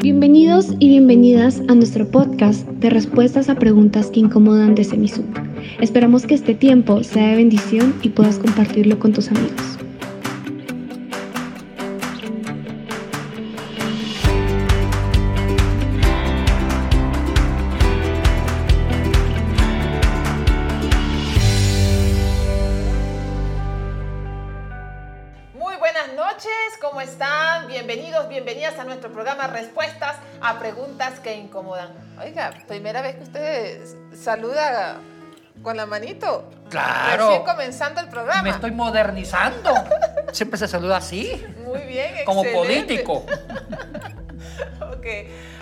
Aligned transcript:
Bienvenidos 0.00 0.74
y 0.78 0.90
bienvenidas 0.90 1.60
a 1.66 1.74
nuestro 1.74 2.08
podcast 2.08 2.64
de 2.68 2.88
respuestas 2.88 3.48
a 3.48 3.56
preguntas 3.56 4.12
que 4.12 4.20
incomodan 4.20 4.76
de 4.76 4.84
Semisub. 4.84 5.24
Esperamos 5.80 6.24
que 6.24 6.34
este 6.34 6.54
tiempo 6.54 7.02
sea 7.02 7.30
de 7.30 7.34
bendición 7.34 7.94
y 8.02 8.10
puedas 8.10 8.38
compartirlo 8.38 9.00
con 9.00 9.12
tus 9.12 9.28
amigos. 9.32 9.77
Incomodan. 31.68 31.90
Oiga, 32.20 32.52
primera 32.66 33.02
vez 33.02 33.16
que 33.16 33.22
usted 33.24 33.84
saluda 34.14 34.96
con 35.62 35.76
la 35.76 35.84
manito. 35.86 36.48
Claro. 36.70 37.28
Recién 37.28 37.44
comenzando 37.44 38.00
el 38.00 38.08
programa. 38.08 38.42
Me 38.42 38.50
estoy 38.50 38.70
modernizando. 38.70 39.74
Siempre 40.32 40.58
se 40.58 40.68
saluda 40.68 40.98
así, 40.98 41.44
Muy 41.64 41.80
bien, 41.82 42.24
como 42.24 42.42
excelente. 42.44 43.02
político. 43.04 43.24
Ok, 44.80 45.06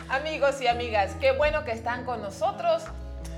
amigos 0.08 0.60
y 0.62 0.66
amigas, 0.66 1.12
qué 1.20 1.32
bueno 1.32 1.64
que 1.64 1.72
están 1.72 2.04
con 2.04 2.22
nosotros. 2.22 2.82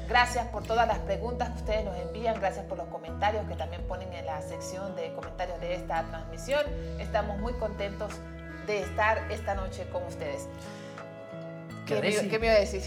Gracias 0.08 0.46
por 0.48 0.62
todas 0.62 0.86
las 0.86 0.98
preguntas 0.98 1.50
que 1.50 1.58
ustedes 1.58 1.84
nos 1.84 1.96
envían, 1.98 2.38
gracias 2.40 2.64
por 2.66 2.78
los 2.78 2.86
comentarios 2.88 3.46
que 3.48 3.54
también 3.56 3.82
ponen 3.88 4.12
en 4.12 4.24
la 4.24 4.40
sección 4.42 4.94
de 4.94 5.12
comentarios 5.14 5.60
de 5.60 5.74
esta 5.74 6.04
transmisión. 6.04 6.60
Estamos 6.98 7.38
muy 7.38 7.52
contentos 7.54 8.12
de 8.66 8.80
estar 8.82 9.30
esta 9.30 9.54
noche 9.54 9.86
con 9.90 10.04
ustedes. 10.04 10.46
¿Qué, 11.88 12.00
¿Qué 12.00 12.22
me, 12.22 12.28
qué 12.28 12.38
me 12.38 12.46
iba 12.46 12.56
a 12.56 12.60
decir? 12.60 12.82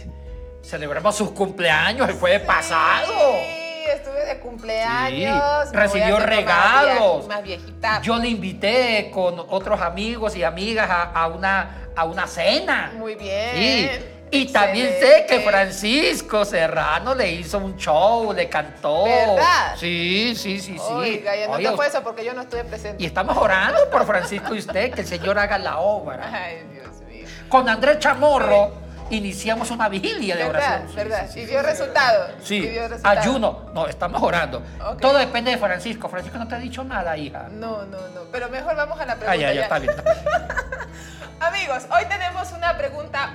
Celebramos 0.63 1.15
sus 1.15 1.31
cumpleaños 1.31 2.07
el 2.07 2.15
jueves 2.15 2.41
pasado. 2.41 3.07
Sí, 3.07 3.83
estuve 3.95 4.25
de 4.25 4.39
cumpleaños. 4.39 5.69
Sí, 5.69 5.75
recibió 5.75 6.19
regalos. 6.19 7.27
Más 7.27 7.41
viejita. 7.43 8.01
Yo 8.03 8.17
le 8.17 8.29
invité 8.29 9.09
con 9.11 9.39
otros 9.49 9.81
amigos 9.81 10.35
y 10.35 10.43
amigas 10.43 10.89
a, 10.89 11.03
a 11.11 11.27
una, 11.27 11.89
a 11.95 12.05
una 12.05 12.27
cena. 12.27 12.93
Muy 12.95 13.15
bien. 13.15 13.49
Sí. 13.55 13.89
Y 14.33 14.45
también 14.53 14.87
sé 14.99 15.25
que. 15.27 15.41
Francisco 15.41 16.45
Serrano 16.45 17.13
le 17.15 17.29
hizo 17.31 17.57
un 17.57 17.75
show, 17.75 18.31
le 18.31 18.47
cantó. 18.47 19.03
¿Verdad? 19.03 19.75
Sí, 19.77 20.33
sí, 20.37 20.59
sí, 20.59 20.77
sí. 20.77 20.79
Oiga, 20.93 21.35
ya 21.35 21.47
no 21.47 21.53
Oye, 21.53 21.69
te 21.69 21.75
fue 21.75 21.87
eso 21.87 22.01
porque 22.01 22.23
yo 22.23 22.33
no 22.33 22.41
estuve 22.41 22.63
presente. 22.63 23.03
y 23.03 23.07
estamos 23.07 23.35
orando 23.35 23.89
por 23.89 24.05
Francisco 24.05 24.55
y 24.55 24.59
usted, 24.59 24.93
que 24.93 25.01
el 25.01 25.07
Señor 25.07 25.37
haga 25.37 25.57
la 25.57 25.79
obra. 25.79 26.29
Ay, 26.31 26.63
Dios 26.71 27.01
mío. 27.09 27.25
Con 27.49 27.67
Andrés 27.67 27.99
Chamorro 27.99 28.71
iniciamos 29.11 29.71
una 29.71 29.89
vigilia 29.89 30.35
de 30.35 30.43
¿Verdad? 30.45 30.61
oración. 30.61 30.89
Sí, 30.89 30.95
¿Verdad? 30.95 31.27
sí, 31.27 31.33
sí, 31.33 31.39
y 31.39 31.43
sí. 31.43 31.49
dio 31.49 31.61
resultado. 31.61 32.27
Sí, 32.43 32.55
y 32.57 32.67
dio 32.67 32.87
resultado. 32.87 33.19
ayuno. 33.19 33.59
No, 33.73 33.87
estamos 33.87 34.21
orando. 34.21 34.63
Todo 34.99 35.17
depende 35.17 35.51
de 35.51 35.57
Francisco. 35.57 36.09
Francisco 36.09 36.37
no 36.37 36.47
te 36.47 36.55
ha 36.55 36.59
dicho 36.59 36.83
nada, 36.83 37.15
hija. 37.17 37.47
No, 37.51 37.85
no, 37.85 37.97
no. 38.09 38.21
Pero 38.31 38.49
mejor 38.49 38.75
vamos 38.75 38.99
a 38.99 39.05
la 39.05 39.15
pregunta. 39.15 39.31
Ah, 39.31 39.35
ya, 39.35 39.47
ya, 39.49 39.53
ya. 39.53 39.61
está 39.63 39.79
bien. 39.79 39.93
está 39.97 40.03
bien. 40.13 40.47
Amigos, 41.39 41.83
hoy 41.91 42.05
tenemos 42.07 42.51
una 42.51 42.77
pregunta 42.77 43.31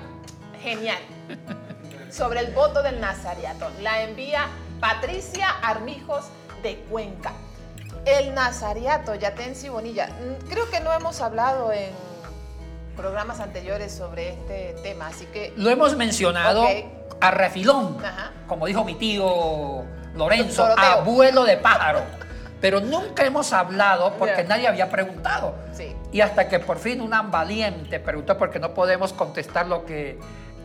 genial 0.63 0.99
sobre 2.11 2.41
el 2.41 2.53
voto 2.53 2.83
del 2.83 3.01
Nazariato. 3.01 3.71
La 3.83 4.03
envía 4.03 4.47
Patricia 4.81 5.49
Armijos 5.63 6.27
de 6.63 6.77
Cuenca. 6.91 7.33
El 8.05 8.35
Nazariato, 8.35 9.15
Yatensi 9.17 9.69
Bonilla. 9.69 10.07
Mm, 10.09 10.49
Creo 10.49 10.71
que 10.71 10.81
no 10.81 10.93
hemos 10.93 11.21
hablado 11.21 11.73
en 11.73 11.91
programas 12.97 13.41
anteriores 13.41 13.93
sobre 13.93 14.31
este 14.31 14.75
tema, 14.83 15.09
así 15.09 15.27
que 15.27 15.53
Lo 15.57 15.71
hemos 15.71 15.97
mencionado 15.97 16.67
a 17.21 17.31
refilón, 17.31 17.99
Ajá. 18.05 18.33
como 18.47 18.67
dijo 18.67 18.85
mi 18.85 18.95
tío 18.95 19.85
Lorenzo, 20.15 20.63
Doroteo. 20.67 20.85
abuelo 20.91 21.45
de 21.45 21.57
pájaro. 21.59 22.01
Pero 22.61 22.81
nunca 22.81 23.25
hemos 23.25 23.53
hablado 23.53 24.15
porque 24.19 24.43
nadie 24.45 24.67
había 24.67 24.89
preguntado. 24.91 25.55
sí, 25.73 25.95
Y 26.11 26.23
hasta 26.23 26.49
que 26.49 26.59
por 26.59 26.79
fin 26.79 27.01
una 27.03 27.21
valiente 27.23 28.01
preguntó 28.01 28.37
porque 28.39 28.59
no 28.59 28.73
podemos 28.73 29.13
contestar 29.13 29.67
lo 29.67 29.85
que 29.85 30.19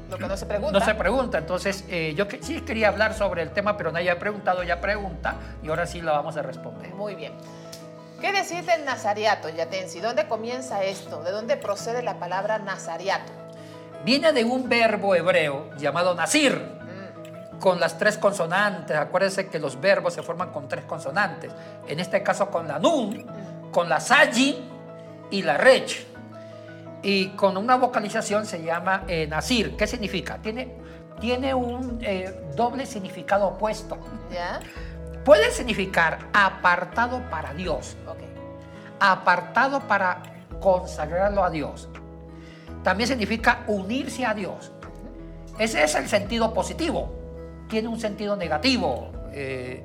lo 0.10 0.18
que 0.18 0.28
no 0.28 0.36
se 0.36 0.46
pregunta. 0.46 0.78
no 0.80 0.86
se 0.86 0.94
pregunta. 0.96 1.38
Entonces, 1.38 1.86
eh, 1.90 2.14
yo 2.18 2.28
que, 2.28 2.42
sí 2.44 2.62
quería 2.62 2.90
hablar 2.90 3.14
sobre 3.14 3.44
el 3.44 3.52
tema, 3.52 3.78
pero 3.78 3.92
nadie 3.94 4.12
ha 4.12 4.20
preguntado, 4.20 4.62
ya 4.64 4.82
pregunta, 4.82 5.36
y 5.64 5.70
ahora 5.70 5.86
sí 5.86 6.02
la 6.02 6.12
vamos 6.12 6.36
a 6.36 6.42
responder. 6.42 6.94
Muy 6.94 7.16
bien. 7.16 7.32
¿Qué 8.22 8.32
decir 8.32 8.64
del 8.66 8.86
Nazariato, 8.86 9.50
Yatensi? 9.50 10.00
¿Dónde 10.00 10.28
comienza 10.28 10.84
esto? 10.84 11.24
¿De 11.24 11.32
dónde 11.32 11.58
procede 11.58 12.04
la 12.04 12.20
palabra 12.20 12.60
Nazariato? 12.60 13.32
Viene 14.06 14.32
de 14.32 14.44
un 14.44 14.70
verbo 14.70 15.16
hebreo 15.16 15.72
llamado 15.78 16.14
nazir, 16.14 16.54
Mm, 16.92 17.60
con 17.60 17.80
las 17.80 17.98
tres 17.98 18.18
consonantes. 18.18 18.98
Acuérdense 18.98 19.48
que 19.48 19.60
los 19.60 19.80
verbos 19.80 20.14
se 20.14 20.24
forman 20.24 20.52
con 20.52 20.68
tres 20.68 20.86
consonantes. 20.86 21.52
En 21.88 22.00
este 22.00 22.22
caso 22.24 22.50
con 22.50 22.68
la 22.68 22.80
nun, 22.80 23.26
con 23.72 23.88
la 23.90 24.00
sayi 24.00 24.70
y 25.30 25.42
la 25.44 25.58
rech. 25.58 26.06
Y 27.04 27.30
con 27.30 27.58
una 27.58 27.78
vocalización 27.78 28.46
se 28.46 28.62
llama 28.62 29.04
eh, 29.08 29.26
nazir. 29.28 29.76
¿Qué 29.76 29.88
significa? 29.88 30.38
Tiene, 30.38 30.76
tiene 31.20 31.54
un 31.54 32.00
eh, 32.02 32.52
doble 32.56 32.86
significado 32.86 33.48
opuesto. 33.48 33.98
¿Ya? 34.32 34.60
Puede 35.24 35.52
significar 35.52 36.20
apartado 36.34 37.22
para 37.30 37.54
Dios, 37.54 37.96
apartado 39.00 39.80
para 39.82 40.22
consagrarlo 40.60 41.44
a 41.44 41.50
Dios. 41.50 41.90
También 42.84 43.08
significa 43.08 43.64
unirse 43.68 44.26
a 44.26 44.34
Dios. 44.34 44.72
Ese 45.60 45.84
es 45.84 45.94
el 45.96 46.08
sentido 46.08 46.54
positivo. 46.54 47.14
Tiene 47.70 47.88
un 47.88 48.00
sentido 48.00 48.36
negativo, 48.36 49.12
eh, 49.32 49.84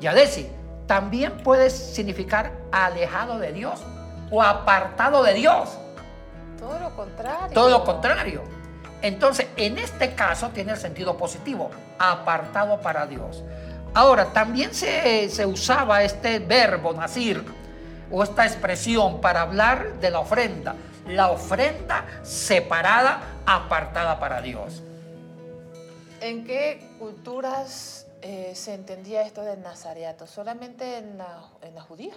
Yadesi. 0.00 0.48
También 0.86 1.38
puede 1.38 1.70
significar 1.70 2.52
alejado 2.70 3.38
de 3.38 3.52
Dios 3.52 3.82
o 4.30 4.42
apartado 4.42 5.22
de 5.24 5.34
Dios. 5.34 5.76
Todo 6.58 6.78
lo 6.78 6.94
contrario. 6.94 7.54
Todo 7.54 7.70
lo 7.70 7.84
contrario. 7.84 8.42
Entonces, 9.02 9.48
en 9.56 9.78
este 9.78 10.14
caso 10.14 10.50
tiene 10.50 10.72
el 10.72 10.78
sentido 10.78 11.16
positivo, 11.16 11.70
apartado 11.98 12.80
para 12.80 13.06
Dios. 13.06 13.42
Ahora, 13.96 14.26
también 14.26 14.74
se, 14.74 15.26
se 15.30 15.46
usaba 15.46 16.02
este 16.02 16.38
verbo, 16.38 16.92
nacir, 16.92 17.42
o 18.10 18.22
esta 18.22 18.44
expresión 18.44 19.22
para 19.22 19.40
hablar 19.40 19.94
de 20.00 20.10
la 20.10 20.20
ofrenda. 20.20 20.74
La 21.08 21.30
ofrenda 21.30 22.04
separada, 22.22 23.22
apartada 23.46 24.20
para 24.20 24.42
Dios. 24.42 24.82
¿En 26.20 26.44
qué 26.44 26.90
culturas 26.98 28.06
eh, 28.20 28.52
se 28.54 28.74
entendía 28.74 29.22
esto 29.22 29.40
del 29.42 29.62
Nazariato? 29.62 30.26
¿Solamente 30.26 30.98
en 30.98 31.16
la, 31.16 31.44
en 31.62 31.74
la 31.74 31.80
judía? 31.80 32.12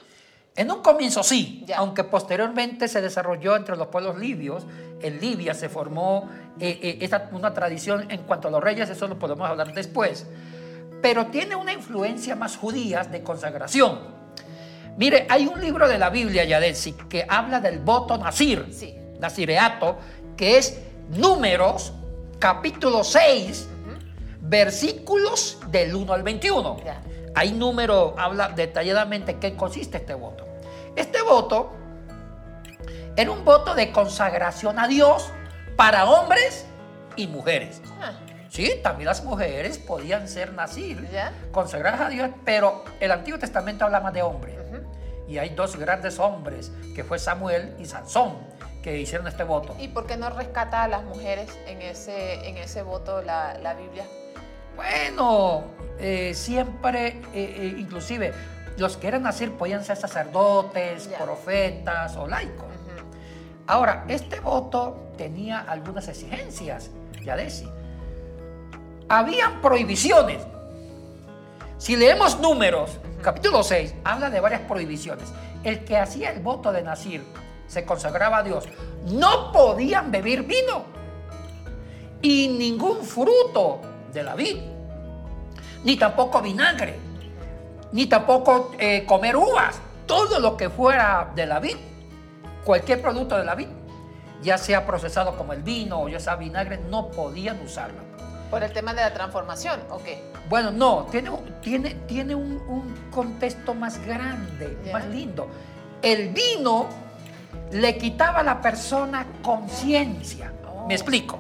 En 0.57 0.69
un 0.71 0.81
comienzo 0.81 1.23
sí, 1.23 1.63
Ya. 1.65 1.77
aunque 1.77 2.03
posteriormente 2.03 2.89
se 2.89 2.99
desarrolló 3.01 3.55
entre 3.55 3.77
los 3.77 3.87
pueblos 3.87 4.17
libios. 4.17 4.65
En 5.01 5.21
Libia 5.21 5.53
se 5.53 5.69
formó 5.69 6.27
eh, 6.59 6.77
eh, 6.81 6.97
esta- 6.99 7.29
una 7.31 7.53
tradición 7.53 8.11
en 8.11 8.23
cuanto 8.23 8.49
a 8.49 8.51
los 8.51 8.61
reyes, 8.61 8.89
eso 8.89 9.07
lo 9.07 9.17
podemos 9.17 9.49
hablar 9.49 9.73
después. 9.73 10.25
Pero 11.01 11.27
tiene 11.27 11.55
una 11.55 11.73
influencia 11.73 12.35
más 12.35 12.57
judía 12.57 13.03
de 13.03 13.23
consagración. 13.23 13.99
Mire, 14.97 15.25
hay 15.29 15.47
un 15.47 15.61
libro 15.61 15.87
de 15.87 15.97
la 15.97 16.09
Biblia, 16.09 16.43
Yadesi, 16.43 16.93
que 17.07 17.25
habla 17.27 17.61
del 17.61 17.79
voto 17.79 18.17
nazir, 18.17 18.67
Sí. 18.71 18.95
nazireato, 19.19 19.97
que 20.35 20.57
es 20.57 20.79
Números, 21.09 21.93
capítulo 22.37 23.03
6, 23.03 23.67
versículos 24.41 25.57
del 25.69 25.95
1 25.95 26.13
al 26.13 26.23
21. 26.23 26.77
Ya. 26.83 27.01
Ahí 27.35 27.51
número 27.51 28.15
habla 28.17 28.49
detalladamente 28.49 29.37
qué 29.37 29.55
consiste 29.55 29.97
este 29.97 30.13
voto. 30.13 30.45
Este 30.95 31.21
voto 31.21 31.71
era 33.15 33.31
un 33.31 33.45
voto 33.45 33.75
de 33.75 33.91
consagración 33.91 34.79
a 34.79 34.87
Dios 34.87 35.29
para 35.75 36.05
hombres 36.05 36.65
y 37.15 37.27
mujeres. 37.27 37.81
Ah, 38.01 38.11
Sí, 38.49 38.73
también 38.83 39.05
las 39.07 39.23
mujeres 39.23 39.77
podían 39.77 40.27
ser 40.27 40.53
nazir, 40.53 41.07
¿Ya? 41.11 41.31
consagradas 41.51 42.01
a 42.01 42.09
Dios, 42.09 42.29
pero 42.43 42.83
el 42.99 43.11
Antiguo 43.11 43.39
Testamento 43.39 43.85
habla 43.85 43.99
más 43.99 44.13
de 44.13 44.21
hombres. 44.23 44.55
Y 45.27 45.37
hay 45.37 45.49
dos 45.49 45.75
grandes 45.75 46.17
hombres, 46.17 46.71
que 46.95 47.03
fue 47.03 47.19
Samuel 47.19 47.75
y 47.77 47.85
Sansón, 47.85 48.35
que 48.81 48.97
hicieron 48.97 49.27
este 49.27 49.43
voto. 49.43 49.75
¿Y 49.77 49.89
por 49.89 50.07
qué 50.07 50.17
no 50.17 50.31
rescata 50.31 50.81
a 50.83 50.87
las 50.87 51.03
mujeres 51.03 51.55
en 51.67 51.83
ese, 51.83 52.47
en 52.49 52.57
ese 52.57 52.81
voto 52.81 53.21
la, 53.21 53.55
la 53.59 53.75
Biblia? 53.75 54.05
Bueno, 54.75 55.65
eh, 55.99 56.33
siempre, 56.33 57.07
eh, 57.07 57.21
eh, 57.33 57.75
inclusive, 57.77 58.33
los 58.77 58.97
que 58.97 59.07
eran 59.09 59.21
nazir 59.21 59.51
podían 59.55 59.83
ser 59.83 59.97
sacerdotes, 59.97 61.11
Ya. 61.11 61.19
profetas 61.19 62.15
o 62.15 62.27
laicos. 62.27 62.65
Ahora, 63.67 64.05
este 64.07 64.39
voto 64.39 65.11
tenía 65.15 65.59
algunas 65.59 66.07
exigencias, 66.07 66.89
Yadesi. 67.23 67.69
Habían 69.09 69.59
prohibiciones. 69.59 70.37
Si 71.79 71.95
leemos 71.95 72.39
números, 72.39 72.91
capítulo 73.23 73.63
6, 73.63 73.95
habla 74.03 74.29
de 74.29 74.39
varias 74.39 74.61
prohibiciones. 74.61 75.27
El 75.63 75.83
que 75.83 75.97
hacía 75.97 76.31
el 76.31 76.41
voto 76.41 76.71
de 76.71 76.83
Nazir 76.83 77.23
se 77.65 77.85
consagraba 77.85 78.37
a 78.37 78.43
Dios. 78.43 78.65
No 79.05 79.51
podían 79.51 80.11
beber 80.11 80.43
vino. 80.43 80.99
y 82.21 82.49
ningún 82.49 83.05
fruto 83.05 83.79
de 84.11 84.23
la 84.23 84.35
vid, 84.35 84.57
ni 85.85 85.95
tampoco 85.95 86.41
vinagre, 86.41 86.99
ni 87.93 88.07
tampoco 88.07 88.71
eh, 88.77 89.05
comer 89.05 89.37
uvas. 89.37 89.79
Todo 90.05 90.37
lo 90.39 90.57
que 90.57 90.69
fuera 90.69 91.31
de 91.33 91.45
la 91.45 91.61
vid, 91.61 91.77
cualquier 92.65 93.01
producto 93.01 93.37
de 93.37 93.45
la 93.45 93.55
vid, 93.55 93.69
ya 94.41 94.57
sea 94.57 94.85
procesado 94.85 95.37
como 95.37 95.53
el 95.53 95.63
vino 95.63 96.01
o 96.01 96.09
ya 96.09 96.19
sea 96.19 96.35
vinagre, 96.35 96.77
no 96.89 97.09
podían 97.09 97.61
usarlo. 97.61 98.08
¿Por 98.49 98.63
el 98.63 98.73
tema 98.73 98.93
de 98.93 99.01
la 99.01 99.13
transformación 99.13 99.79
o 99.89 99.99
qué? 99.99 100.23
Bueno, 100.49 100.71
no, 100.71 101.05
tiene, 101.11 101.31
tiene, 101.61 101.91
tiene 102.07 102.33
un, 102.33 102.53
un 102.67 103.11
contexto 103.11 103.75
más 103.75 104.03
grande, 104.03 104.77
más 104.91 105.05
lindo. 105.05 105.47
El 106.01 106.29
vino 106.29 106.87
le 107.71 107.97
quitaba 107.97 108.39
a 108.39 108.43
la 108.43 108.61
persona 108.61 109.25
conciencia. 109.43 110.51
Oh. 110.67 110.87
Me 110.87 110.95
explico. 110.95 111.39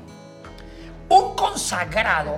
Un 1.09 1.35
consagrado 1.35 2.37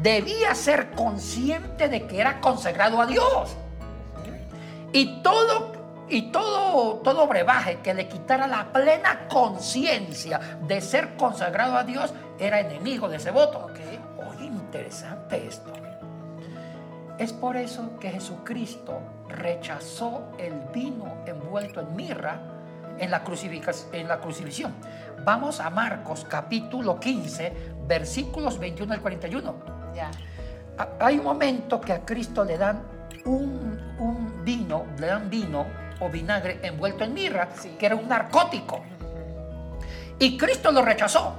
debía 0.00 0.54
ser 0.54 0.92
consciente 0.92 1.88
de 1.88 2.06
que 2.06 2.20
era 2.20 2.40
consagrado 2.40 3.00
a 3.00 3.06
Dios. 3.06 3.56
Y 4.92 5.20
todo, 5.22 5.72
y 6.08 6.30
todo, 6.30 6.96
todo 6.98 7.26
brebaje 7.26 7.80
que 7.82 7.92
le 7.92 8.08
quitara 8.08 8.46
la 8.46 8.72
plena 8.72 9.26
conciencia 9.28 10.38
de 10.62 10.80
ser 10.80 11.16
consagrado 11.16 11.76
a 11.76 11.84
Dios 11.84 12.12
era 12.38 12.60
enemigo 12.60 13.08
de 13.08 13.16
ese 13.16 13.30
voto. 13.30 13.68
Interesante 14.72 15.46
esto. 15.48 15.72
Es 17.18 17.32
por 17.32 17.56
eso 17.56 17.98
que 17.98 18.10
Jesucristo 18.10 19.00
rechazó 19.26 20.24
el 20.38 20.52
vino 20.74 21.06
envuelto 21.24 21.80
en 21.80 21.96
mirra 21.96 22.38
en 22.98 23.10
la, 23.10 23.22
en 23.92 24.08
la 24.08 24.20
crucifixión. 24.20 24.74
Vamos 25.24 25.58
a 25.60 25.70
Marcos 25.70 26.26
capítulo 26.28 27.00
15, 27.00 27.52
versículos 27.86 28.58
21 28.58 28.92
al 28.92 29.00
41. 29.00 29.54
Ya. 29.94 30.10
Ha- 30.76 30.88
Hay 31.06 31.16
un 31.18 31.24
momento 31.24 31.80
que 31.80 31.94
a 31.94 32.04
Cristo 32.04 32.44
le 32.44 32.58
dan 32.58 32.82
un, 33.24 33.96
un 33.98 34.44
vino, 34.44 34.84
le 34.98 35.06
dan 35.06 35.30
vino 35.30 35.64
o 36.00 36.10
vinagre 36.10 36.60
envuelto 36.62 37.04
en 37.04 37.14
mirra, 37.14 37.48
Sí. 37.54 37.70
que 37.78 37.86
era 37.86 37.96
un 37.96 38.06
narcótico. 38.06 38.82
Y 40.18 40.36
Cristo 40.36 40.70
lo 40.72 40.82
rechazó. 40.82 41.34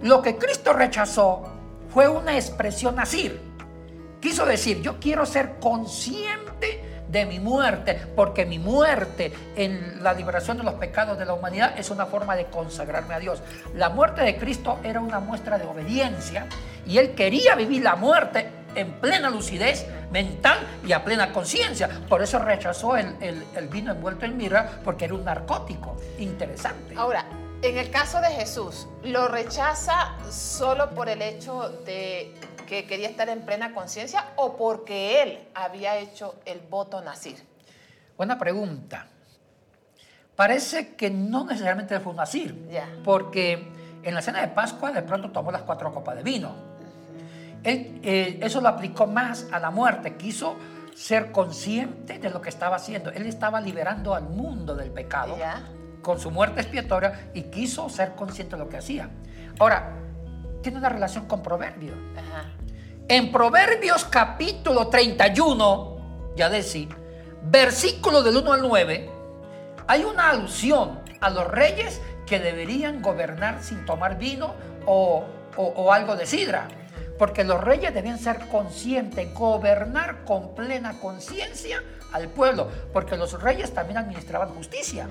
Lo 0.00 0.22
que 0.22 0.36
Cristo 0.38 0.72
rechazó 0.72 1.42
fue 1.90 2.08
una 2.08 2.34
expresión 2.36 2.98
así. 3.00 3.38
Quiso 4.20 4.44
decir, 4.46 4.82
yo 4.82 4.98
quiero 4.98 5.24
ser 5.26 5.58
consciente 5.60 6.84
de 7.08 7.24
mi 7.24 7.40
muerte, 7.40 7.94
porque 8.14 8.44
mi 8.44 8.58
muerte 8.58 9.32
en 9.56 10.02
la 10.02 10.12
liberación 10.12 10.58
de 10.58 10.64
los 10.64 10.74
pecados 10.74 11.18
de 11.18 11.24
la 11.24 11.32
humanidad 11.34 11.78
es 11.78 11.90
una 11.90 12.04
forma 12.06 12.36
de 12.36 12.46
consagrarme 12.46 13.14
a 13.14 13.18
Dios. 13.18 13.40
La 13.74 13.88
muerte 13.88 14.22
de 14.22 14.36
Cristo 14.36 14.78
era 14.84 15.00
una 15.00 15.18
muestra 15.20 15.56
de 15.58 15.64
obediencia 15.64 16.46
y 16.86 16.98
él 16.98 17.14
quería 17.14 17.54
vivir 17.54 17.82
la 17.82 17.96
muerte 17.96 18.50
en 18.74 18.92
plena 19.00 19.30
lucidez 19.30 19.86
mental 20.12 20.58
y 20.86 20.92
a 20.92 21.02
plena 21.04 21.32
conciencia. 21.32 21.88
Por 22.08 22.20
eso 22.22 22.38
rechazó 22.40 22.96
el, 22.96 23.16
el- 23.20 23.44
el 23.56 23.68
vino 23.68 23.92
envuelto 23.92 24.26
en 24.26 24.36
mirra, 24.36 24.68
porque 24.84 25.06
era 25.06 25.14
un 25.14 25.24
narcótico. 25.24 25.96
Interesante. 26.18 26.94
Ahora, 26.96 27.24
en 27.62 27.76
el 27.76 27.90
caso 27.90 28.20
de 28.20 28.28
Jesús, 28.28 28.86
¿lo 29.02 29.28
rechaza 29.28 30.12
solo 30.30 30.90
por 30.90 31.08
el 31.08 31.22
hecho 31.22 31.70
de 31.84 32.34
que 32.66 32.86
quería 32.86 33.08
estar 33.08 33.28
en 33.28 33.40
plena 33.42 33.74
conciencia 33.74 34.26
o 34.36 34.56
porque 34.56 35.22
él 35.22 35.48
había 35.54 35.96
hecho 35.98 36.36
el 36.44 36.60
voto 36.60 37.00
nacir? 37.02 37.42
Buena 38.16 38.38
pregunta. 38.38 39.06
Parece 40.36 40.94
que 40.94 41.10
no 41.10 41.44
necesariamente 41.46 41.98
fue 41.98 42.10
un 42.10 42.16
nazir, 42.16 42.68
Ya. 42.70 42.88
porque 43.02 43.72
en 44.04 44.14
la 44.14 44.22
cena 44.22 44.40
de 44.40 44.48
Pascua 44.48 44.92
de 44.92 45.02
pronto 45.02 45.30
tomó 45.32 45.50
las 45.50 45.62
cuatro 45.62 45.92
copas 45.92 46.16
de 46.16 46.22
vino. 46.22 46.54
Él, 47.64 48.00
eh, 48.04 48.38
eso 48.40 48.60
lo 48.60 48.68
aplicó 48.68 49.08
más 49.08 49.48
a 49.50 49.58
la 49.58 49.70
muerte, 49.70 50.16
quiso 50.16 50.54
ser 50.94 51.32
consciente 51.32 52.20
de 52.20 52.30
lo 52.30 52.40
que 52.40 52.50
estaba 52.50 52.76
haciendo. 52.76 53.10
Él 53.10 53.26
estaba 53.26 53.60
liberando 53.60 54.14
al 54.14 54.24
mundo 54.28 54.76
del 54.76 54.92
pecado. 54.92 55.36
Con 56.02 56.18
su 56.20 56.30
muerte 56.30 56.60
expiatoria 56.60 57.30
y 57.34 57.42
quiso 57.44 57.88
ser 57.88 58.14
consciente 58.14 58.56
de 58.56 58.62
lo 58.62 58.68
que 58.68 58.78
hacía. 58.78 59.08
Ahora, 59.58 59.96
tiene 60.62 60.78
una 60.78 60.88
relación 60.88 61.26
con 61.26 61.42
Proverbios. 61.42 61.96
Ajá. 62.16 62.44
En 63.08 63.32
Proverbios 63.32 64.04
capítulo 64.04 64.88
31, 64.88 66.32
ya 66.36 66.48
decía, 66.50 66.88
versículo 67.42 68.22
del 68.22 68.36
1 68.36 68.52
al 68.52 68.62
9, 68.62 69.10
hay 69.86 70.04
una 70.04 70.30
alusión 70.30 71.00
a 71.20 71.30
los 71.30 71.46
reyes 71.48 72.00
que 72.26 72.38
deberían 72.38 73.00
gobernar 73.00 73.62
sin 73.62 73.84
tomar 73.86 74.18
vino 74.18 74.54
o, 74.86 75.24
o- 75.56 75.62
o 75.64 75.92
algo 75.92 76.16
de 76.16 76.26
sidra. 76.26 76.68
Porque 77.18 77.42
los 77.42 77.60
reyes 77.60 77.92
debían 77.92 78.18
ser 78.18 78.38
conscientes, 78.48 79.32
gobernar 79.34 80.24
con 80.24 80.54
plena 80.54 81.00
conciencia 81.00 81.82
al 82.12 82.28
pueblo, 82.28 82.68
porque 82.92 83.16
los 83.16 83.40
reyes 83.42 83.72
también 83.74 83.98
administraban 83.98 84.50
justicia. 84.50 85.08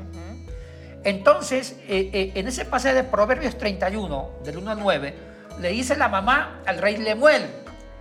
Entonces, 1.03 1.77
eh, 1.87 2.09
eh, 2.13 2.31
en 2.35 2.47
ese 2.47 2.65
pasaje 2.65 2.95
de 2.95 3.03
Proverbios 3.03 3.57
31, 3.57 4.29
del 4.43 4.57
1 4.57 4.71
al 4.71 4.79
9, 4.79 5.13
le 5.59 5.69
dice 5.69 5.95
la 5.95 6.07
mamá 6.09 6.61
al 6.65 6.77
rey 6.79 6.97
Lemuel, 6.97 7.43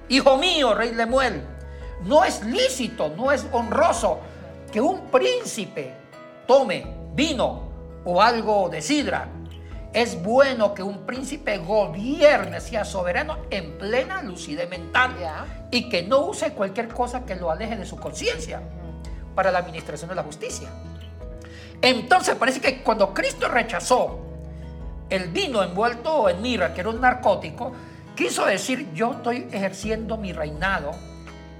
hijo 0.08 0.36
mío, 0.38 0.74
rey 0.74 0.92
Lemuel, 0.92 1.42
no 2.04 2.24
es 2.24 2.42
lícito, 2.44 3.08
no 3.16 3.32
es 3.32 3.46
honroso 3.52 4.20
que 4.72 4.80
un 4.80 5.06
príncipe 5.10 5.94
tome 6.46 6.86
vino 7.14 7.62
o 8.04 8.20
algo 8.20 8.68
de 8.68 8.82
sidra. 8.82 9.28
Es 9.92 10.22
bueno 10.22 10.74
que 10.74 10.82
un 10.82 11.06
príncipe 11.06 11.56
gobierne, 11.58 12.60
sea 12.60 12.84
soberano 12.84 13.38
en 13.48 13.78
plena 13.78 14.22
lucidez 14.22 14.68
mental 14.68 15.16
Ya. 15.18 15.68
y 15.70 15.88
que 15.88 16.02
no 16.02 16.26
use 16.26 16.52
cualquier 16.52 16.88
cosa 16.88 17.24
que 17.24 17.34
lo 17.34 17.50
aleje 17.50 17.76
de 17.76 17.86
su 17.86 17.96
conciencia 17.96 18.60
para 19.34 19.50
la 19.50 19.60
administración 19.60 20.10
de 20.10 20.16
la 20.16 20.22
justicia. 20.22 20.68
Entonces 21.82 22.34
parece 22.34 22.60
que 22.60 22.82
cuando 22.82 23.12
Cristo 23.12 23.48
rechazó 23.48 24.20
el 25.08 25.28
vino 25.28 25.62
envuelto 25.62 26.28
en 26.28 26.42
mirra, 26.42 26.74
que 26.74 26.80
era 26.80 26.90
un 26.90 27.00
narcótico, 27.00 27.72
quiso 28.14 28.46
decir, 28.46 28.92
yo 28.92 29.12
estoy 29.12 29.48
ejerciendo 29.52 30.16
mi 30.16 30.32
reinado 30.32 30.92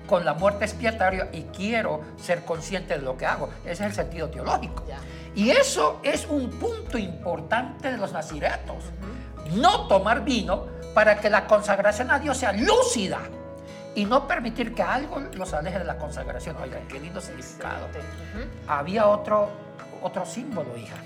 con 0.06 0.24
la 0.24 0.34
muerte 0.34 0.64
expiatoria 0.64 1.28
y 1.32 1.42
quiero 1.42 2.00
ser 2.16 2.44
consciente 2.44 2.94
de 2.94 3.02
lo 3.02 3.16
que 3.16 3.26
hago. 3.26 3.50
Ese 3.64 3.72
es 3.72 3.80
el 3.80 3.92
sentido 3.92 4.30
teológico. 4.30 4.84
Y 5.34 5.50
eso 5.50 6.00
es 6.02 6.26
un 6.26 6.50
punto 6.50 6.96
importante 6.96 7.92
de 7.92 7.98
los 7.98 8.12
naziretos. 8.12 8.84
No 9.54 9.86
tomar 9.86 10.24
vino 10.24 10.66
para 10.94 11.18
que 11.18 11.28
la 11.28 11.46
consagración 11.46 12.10
a 12.10 12.18
Dios 12.18 12.38
sea 12.38 12.52
lúcida 12.52 13.20
y 13.94 14.04
no 14.04 14.26
permitir 14.26 14.74
que 14.74 14.82
algo 14.82 15.20
los 15.34 15.52
aleje 15.52 15.78
de 15.78 15.84
la 15.84 15.98
consagración. 15.98 16.56
Oigan, 16.62 16.86
qué 16.88 17.00
lindo 17.00 17.20
significado. 17.20 17.86
Había 18.66 19.06
otro, 19.06 19.50
otro 20.06 20.24
símbolo, 20.24 20.76
hija. 20.76 20.96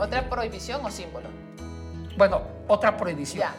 ¿Otra 0.00 0.28
prohibición 0.28 0.84
o 0.84 0.90
símbolo? 0.90 1.28
Bueno, 2.16 2.42
otra 2.66 2.96
prohibición. 2.96 3.48
Ya. 3.48 3.54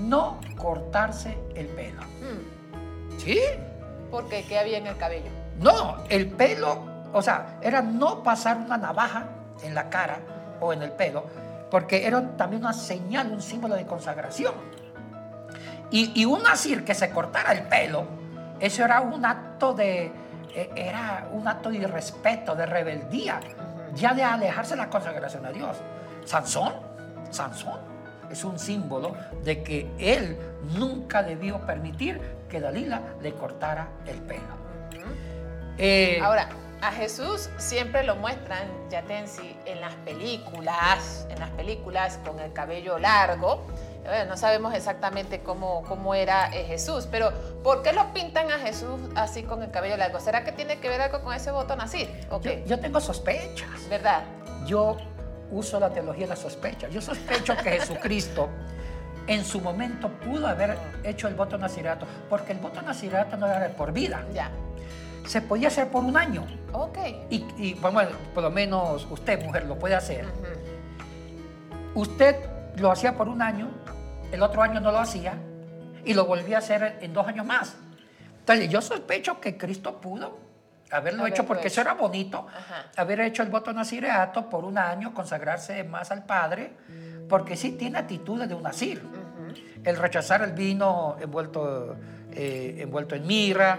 No 0.00 0.40
cortarse 0.56 1.36
el 1.54 1.66
pelo. 1.68 2.02
Mm. 2.02 3.18
¿Sí? 3.18 3.40
¿Por 4.10 4.28
qué? 4.28 4.44
¿Qué 4.44 4.58
había 4.58 4.78
en 4.78 4.86
el 4.86 4.96
cabello? 4.96 5.30
No, 5.60 5.96
el 6.08 6.28
pelo, 6.28 6.80
o 7.12 7.20
sea, 7.20 7.58
era 7.60 7.82
no 7.82 8.22
pasar 8.22 8.56
una 8.58 8.76
navaja 8.76 9.26
en 9.62 9.74
la 9.74 9.90
cara 9.90 10.20
o 10.60 10.72
en 10.72 10.82
el 10.82 10.92
pelo, 10.92 11.24
porque 11.70 12.06
era 12.06 12.36
también 12.36 12.62
una 12.62 12.72
señal, 12.72 13.32
un 13.32 13.42
símbolo 13.42 13.74
de 13.74 13.84
consagración. 13.84 14.54
Y, 15.90 16.12
y 16.20 16.24
un 16.24 16.42
nazir 16.42 16.84
que 16.84 16.94
se 16.94 17.10
cortara 17.10 17.52
el 17.52 17.62
pelo, 17.62 18.04
eso 18.60 18.84
era 18.84 19.00
un 19.00 19.24
acto 19.24 19.74
de, 19.74 20.12
era 20.74 21.28
un 21.32 21.46
acto 21.46 21.70
de 21.70 21.78
irrespeto, 21.78 22.54
de 22.54 22.66
rebeldía, 22.66 23.40
ya 23.94 24.14
de 24.14 24.22
alejarse 24.22 24.74
de 24.74 24.78
la 24.78 24.90
consagración 24.90 25.44
a 25.46 25.50
Dios. 25.50 25.76
Sansón, 26.24 26.74
Sansón, 27.30 27.78
es 28.30 28.44
un 28.44 28.58
símbolo 28.58 29.14
de 29.44 29.62
que 29.62 29.90
él 29.98 30.36
nunca 30.76 31.22
debió 31.22 31.64
permitir 31.64 32.20
que 32.48 32.60
Dalila 32.60 33.00
le 33.22 33.32
cortara 33.32 33.88
el 34.06 34.20
pelo. 34.22 34.66
Eh, 35.78 36.18
Ahora, 36.22 36.48
a 36.80 36.92
Jesús 36.92 37.50
siempre 37.58 38.02
lo 38.02 38.16
muestran, 38.16 38.68
Yatensi, 38.90 39.56
en 39.66 39.80
las 39.80 39.94
películas, 39.96 41.26
en 41.30 41.40
las 41.40 41.50
películas 41.50 42.18
con 42.24 42.38
el 42.40 42.52
cabello 42.52 42.98
largo. 42.98 43.66
Bueno, 44.06 44.30
no 44.30 44.36
sabemos 44.36 44.72
exactamente 44.74 45.40
cómo, 45.40 45.82
cómo 45.88 46.14
era 46.14 46.48
eh, 46.54 46.64
Jesús, 46.64 47.08
pero 47.10 47.32
¿por 47.64 47.82
qué 47.82 47.92
lo 47.92 48.12
pintan 48.12 48.50
a 48.52 48.58
Jesús 48.58 49.00
así 49.16 49.42
con 49.42 49.62
el 49.62 49.70
cabello 49.72 49.96
largo? 49.96 50.20
¿Será 50.20 50.44
que 50.44 50.52
tiene 50.52 50.78
que 50.78 50.88
ver 50.88 51.00
algo 51.00 51.22
con 51.22 51.34
ese 51.34 51.50
botón 51.50 51.80
así? 51.80 52.08
¿O 52.30 52.40
yo, 52.40 52.78
tengo 52.78 53.00
sospechas. 53.00 53.88
¿Verdad? 53.90 54.22
Yo 54.64 54.96
uso 55.50 55.80
la 55.80 55.90
teología 55.90 56.24
de 56.26 56.30
la 56.30 56.36
sospecha. 56.36 56.88
Yo 56.88 57.00
sospecho 57.00 57.56
que 57.56 57.80
Jesucristo 57.80 58.48
en 59.26 59.44
su 59.44 59.60
momento 59.60 60.08
pudo 60.08 60.46
haber 60.46 60.78
hecho 61.02 61.26
el 61.26 61.34
voto 61.34 61.58
nazirato, 61.58 62.06
porque 62.30 62.52
el 62.52 62.58
voto 62.58 62.80
nazirato 62.82 63.36
no 63.36 63.46
era 63.46 63.68
por 63.70 63.92
vida, 63.92 64.24
Ya. 64.32 64.50
se 65.26 65.40
podía 65.40 65.66
hacer 65.66 65.88
por 65.88 66.04
un 66.04 66.16
año. 66.16 66.46
Ok. 66.72 66.98
Y, 67.30 67.44
y, 67.56 67.74
bueno, 67.74 68.10
por 68.32 68.44
lo 68.44 68.50
menos 68.50 69.04
usted, 69.10 69.44
mujer, 69.44 69.64
lo 69.66 69.76
puede 69.76 69.96
hacer. 69.96 70.26
Usted 71.94 72.36
lo 72.76 72.90
hacía 72.92 73.16
por 73.16 73.28
un 73.28 73.42
año 73.42 73.70
el 74.32 74.42
otro 74.42 74.62
año 74.62 74.80
no 74.80 74.92
lo 74.92 74.98
hacía 74.98 75.34
y 76.04 76.14
lo 76.14 76.24
volvía 76.26 76.56
a 76.56 76.58
hacer 76.60 76.98
en 77.00 77.12
dos 77.12 77.26
años 77.26 77.46
más. 77.46 77.76
Entonces 78.40 78.68
yo 78.68 78.80
sospecho 78.80 79.40
que 79.40 79.56
Cristo 79.56 80.00
pudo 80.00 80.38
haberlo 80.90 81.26
hecho 81.26 81.44
porque 81.44 81.66
eso 81.66 81.80
hecho. 81.80 81.90
era 81.90 82.00
bonito, 82.00 82.46
Ajá. 82.48 82.90
haber 82.96 83.20
hecho 83.20 83.42
el 83.42 83.50
voto 83.50 83.72
nazireato 83.72 84.48
por 84.48 84.64
un 84.64 84.78
año, 84.78 85.12
consagrarse 85.12 85.82
más 85.84 86.10
al 86.12 86.24
Padre, 86.24 86.72
porque 87.28 87.56
sí 87.56 87.72
tiene 87.72 87.98
actitudes 87.98 88.48
de 88.48 88.54
un 88.54 88.62
nazir. 88.62 89.02
El 89.82 89.96
rechazar 89.96 90.42
el 90.42 90.52
vino 90.52 91.16
envuelto, 91.20 91.96
eh, 92.32 92.76
envuelto 92.78 93.14
en 93.16 93.26
mirra, 93.26 93.78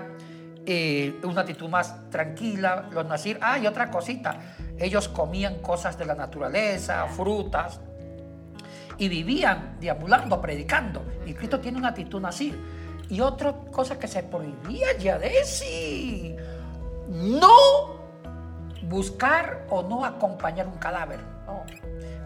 eh, 0.66 1.18
una 1.24 1.42
actitud 1.42 1.70
más 1.70 2.10
tranquila, 2.10 2.89
los 2.92 3.06
nazir. 3.06 3.38
Ah, 3.42 3.58
y 3.58 3.68
otra 3.68 3.89
cosita, 3.89 4.38
ellos 4.77 5.08
comían 5.08 5.60
cosas 5.60 5.98
de 5.98 6.06
la 6.06 6.13
naturaleza, 6.13 7.06
frutas, 7.08 7.80
y 8.98 9.10
vivían 9.10 9.77
deambulando, 9.80 10.42
predicando. 10.42 11.04
Y 11.25 11.34
Cristo 11.34 11.60
tiene 11.60 11.77
una 11.77 11.89
actitud 11.89 12.22
nazir. 12.22 12.58
Y 13.10 13.22
otra 13.22 13.54
cosa 13.72 13.98
que 13.98 14.08
se 14.08 14.24
prohibía 14.24 14.98
ya 14.98 15.18
de 15.18 15.46
sí, 15.46 16.36
no 17.08 17.98
buscar 18.84 19.66
o 19.70 19.84
no 19.84 20.04
acompañar 20.04 20.68
un 20.68 20.77
cadáver. 20.77 21.20
Oh, 21.48 21.63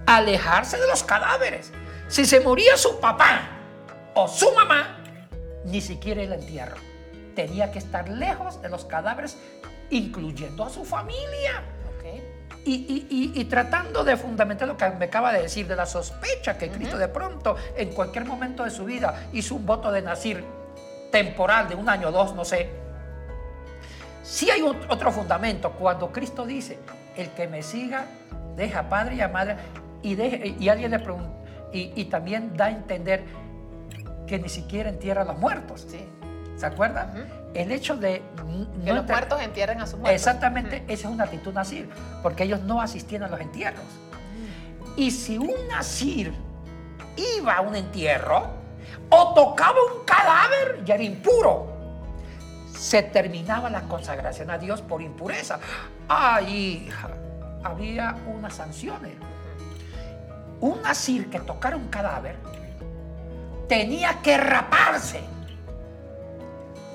Alejarse 0.08 0.78
de 0.78 0.88
los 0.88 1.04
cadáveres. 1.04 1.72
Si 2.08 2.26
se 2.26 2.40
moría 2.40 2.76
su 2.78 3.00
papá 3.00 3.42
o 4.16 4.28
su 4.28 4.52
mamá, 4.54 4.98
ni 5.66 5.82
siquiera 5.82 6.22
el 6.22 6.34
entierro. 6.34 6.78
Tenía 7.36 7.72
que 7.72 7.80
estar 7.80 8.10
lejos 8.10 8.62
de 8.62 8.70
los 8.70 8.86
cadáveres, 8.86 9.38
incluyendo 9.90 10.66
a 10.66 10.70
su 10.70 10.84
familia. 10.84 11.64
Y, 12.64 12.74
y- 12.74 13.08
y- 13.10 13.42
y 13.42 13.46
tratando 13.46 14.04
de 14.04 14.16
fundamentar 14.18 14.68
lo 14.68 14.78
que 14.78 14.88
me 14.92 15.06
acaba 15.06 15.34
de 15.34 15.42
decir, 15.42 15.68
de 15.68 15.76
la 15.76 15.86
sospecha 15.88 16.58
que 16.58 16.70
Cristo 16.70 16.98
de 16.98 17.08
pronto, 17.08 17.56
en 17.76 17.90
cualquier 17.94 18.26
momento 18.26 18.64
de 18.64 18.70
su 18.70 18.86
vida, 18.86 19.28
hizo 19.34 19.56
un 19.56 19.66
voto 19.66 19.92
de 19.92 20.02
nacir 20.04 20.44
temporal 21.12 21.68
de 21.68 21.76
un 21.76 21.90
año 21.90 22.10
o 22.10 22.12
dos, 22.12 22.36
no 22.36 22.46
sé. 22.46 22.70
Sí 24.24 24.50
hay 24.52 24.62
un- 24.62 24.78
otro 24.90 25.12
fundamento, 25.12 25.72
cuando 25.72 26.12
Cristo 26.12 26.46
dice, 26.46 26.78
el 27.18 27.30
que 27.32 27.48
me 27.48 27.64
siga, 27.64 28.06
deja 28.56 28.88
padre 28.88 29.16
y 29.16 29.22
a 29.22 29.28
madre, 29.28 29.58
y, 30.04 30.16
deje- 30.16 30.56
y 30.60 30.70
alguien 30.70 30.92
le 30.92 31.00
pregunta, 31.00 31.32
y, 31.74 31.92
y 31.96 32.06
también 32.06 32.56
da 32.56 32.66
a 32.66 32.70
entender 32.72 33.24
que 34.28 34.38
ni 34.38 34.50
siquiera 34.50 34.90
entierra 34.90 35.24
a 35.24 35.26
los 35.26 35.38
muertos. 35.40 35.88
Sí. 35.90 36.06
¿Se 36.62 36.68
acuerdan? 36.68 37.28
El 37.56 37.72
hecho 37.72 37.98
de... 37.98 38.22
Que 38.86 38.94
los 38.94 39.08
muertos 39.08 39.42
entierren 39.42 39.82
a 39.82 39.88
sus 39.88 39.98
muertos. 39.98 40.14
Exactamente, 40.14 40.84
esa 40.88 41.08
es 41.08 41.14
una 41.14 41.24
actitud 41.24 41.52
nazir, 41.52 41.90
porque 42.22 42.44
ellos 42.44 42.62
no 42.62 42.80
asistían 42.80 43.24
a 43.24 43.30
los 43.30 43.42
entierros. 43.42 43.84
Y 44.96 45.10
si 45.10 45.40
un 45.40 45.68
nazir 45.68 46.32
iba 47.36 47.56
a 47.56 47.62
un 47.62 47.76
entierro 47.76 48.48
o 49.10 49.34
tocaba 49.34 49.78
un 49.92 50.06
cadáver, 50.06 50.84
ya 50.86 50.94
era 50.94 51.04
impuro. 51.04 51.66
Se 52.78 53.02
terminaba 53.02 53.72
la 53.72 53.82
consagración 53.82 54.52
a 54.52 54.60
Dios 54.60 54.84
por 54.84 55.02
impureza. 55.02 55.60
Ay, 56.08 56.86
hija, 56.86 57.10
había 57.64 58.18
unas 58.28 58.54
sanciones. 58.54 59.14
Un 60.60 60.80
nazir 60.84 61.28
que 61.32 61.40
tocara 61.40 61.76
un 61.76 61.88
cadáver 61.88 62.36
tenía 63.68 64.22
que 64.22 64.38
raparse. 64.38 65.22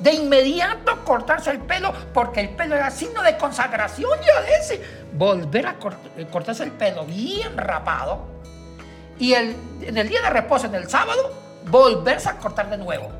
De 0.00 0.12
inmediato 0.12 1.04
cortarse 1.04 1.50
el 1.50 1.60
pelo, 1.60 1.92
porque 2.12 2.40
el 2.40 2.50
pelo 2.50 2.74
era 2.76 2.90
signo 2.90 3.22
de 3.22 3.36
consagración 3.36 4.18
ya. 4.20 4.76
Volver 5.12 5.66
a 5.66 5.76
eh, 6.16 6.26
cortarse 6.30 6.64
el 6.64 6.72
pelo 6.72 7.04
bien 7.04 7.56
rapado. 7.56 8.26
Y 9.18 9.32
el, 9.32 9.56
en 9.80 9.96
el 9.96 10.08
día 10.08 10.20
de 10.22 10.30
reposo, 10.30 10.66
en 10.66 10.74
el 10.74 10.88
sábado, 10.88 11.32
volverse 11.70 12.28
a 12.28 12.36
cortar 12.36 12.68
de 12.68 12.76
nuevo. 12.76 13.10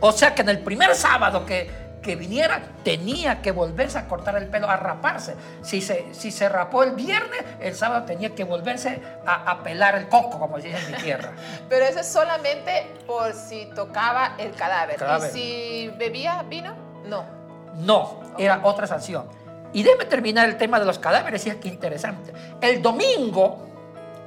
O 0.00 0.12
sea 0.12 0.34
que 0.34 0.42
en 0.42 0.50
el 0.50 0.60
primer 0.60 0.94
sábado 0.94 1.44
que, 1.44 1.85
que 2.06 2.14
viniera, 2.14 2.62
tenía 2.84 3.42
que 3.42 3.50
volverse 3.50 3.98
a 3.98 4.06
cortar 4.06 4.36
el 4.36 4.46
pelo, 4.46 4.70
a 4.70 4.76
raparse. 4.76 5.34
Si 5.62 5.82
se, 5.82 6.14
si 6.14 6.30
se 6.30 6.48
rapó 6.48 6.84
el 6.84 6.92
viernes, 6.92 7.42
el 7.60 7.74
sábado 7.74 8.04
tenía 8.04 8.32
que 8.32 8.44
volverse 8.44 9.02
a, 9.26 9.50
a 9.50 9.62
pelar 9.64 9.96
el 9.96 10.08
coco, 10.08 10.38
como 10.38 10.60
se 10.60 10.68
dice 10.68 10.78
en 10.86 10.92
mi 10.92 10.98
tierra. 10.98 11.32
Pero 11.68 11.84
eso 11.84 11.98
es 11.98 12.06
solamente 12.06 12.86
por 13.08 13.32
si 13.32 13.66
tocaba 13.74 14.36
el 14.38 14.52
cadáver. 14.52 14.96
Cadáver. 14.96 15.30
¿Y 15.30 15.32
si 15.32 15.88
bebía 15.98 16.44
vino? 16.48 16.76
No. 17.06 17.24
No, 17.74 18.20
era 18.38 18.60
otra 18.62 18.86
sanción. 18.86 19.26
Y 19.72 19.82
déjeme 19.82 20.04
terminar 20.04 20.48
el 20.48 20.56
tema 20.56 20.78
de 20.78 20.86
los 20.86 21.00
cadáveres, 21.00 21.44
y 21.44 21.50
es 21.50 21.56
que 21.56 21.66
interesante. 21.66 22.32
El 22.60 22.80
domingo, 22.82 23.66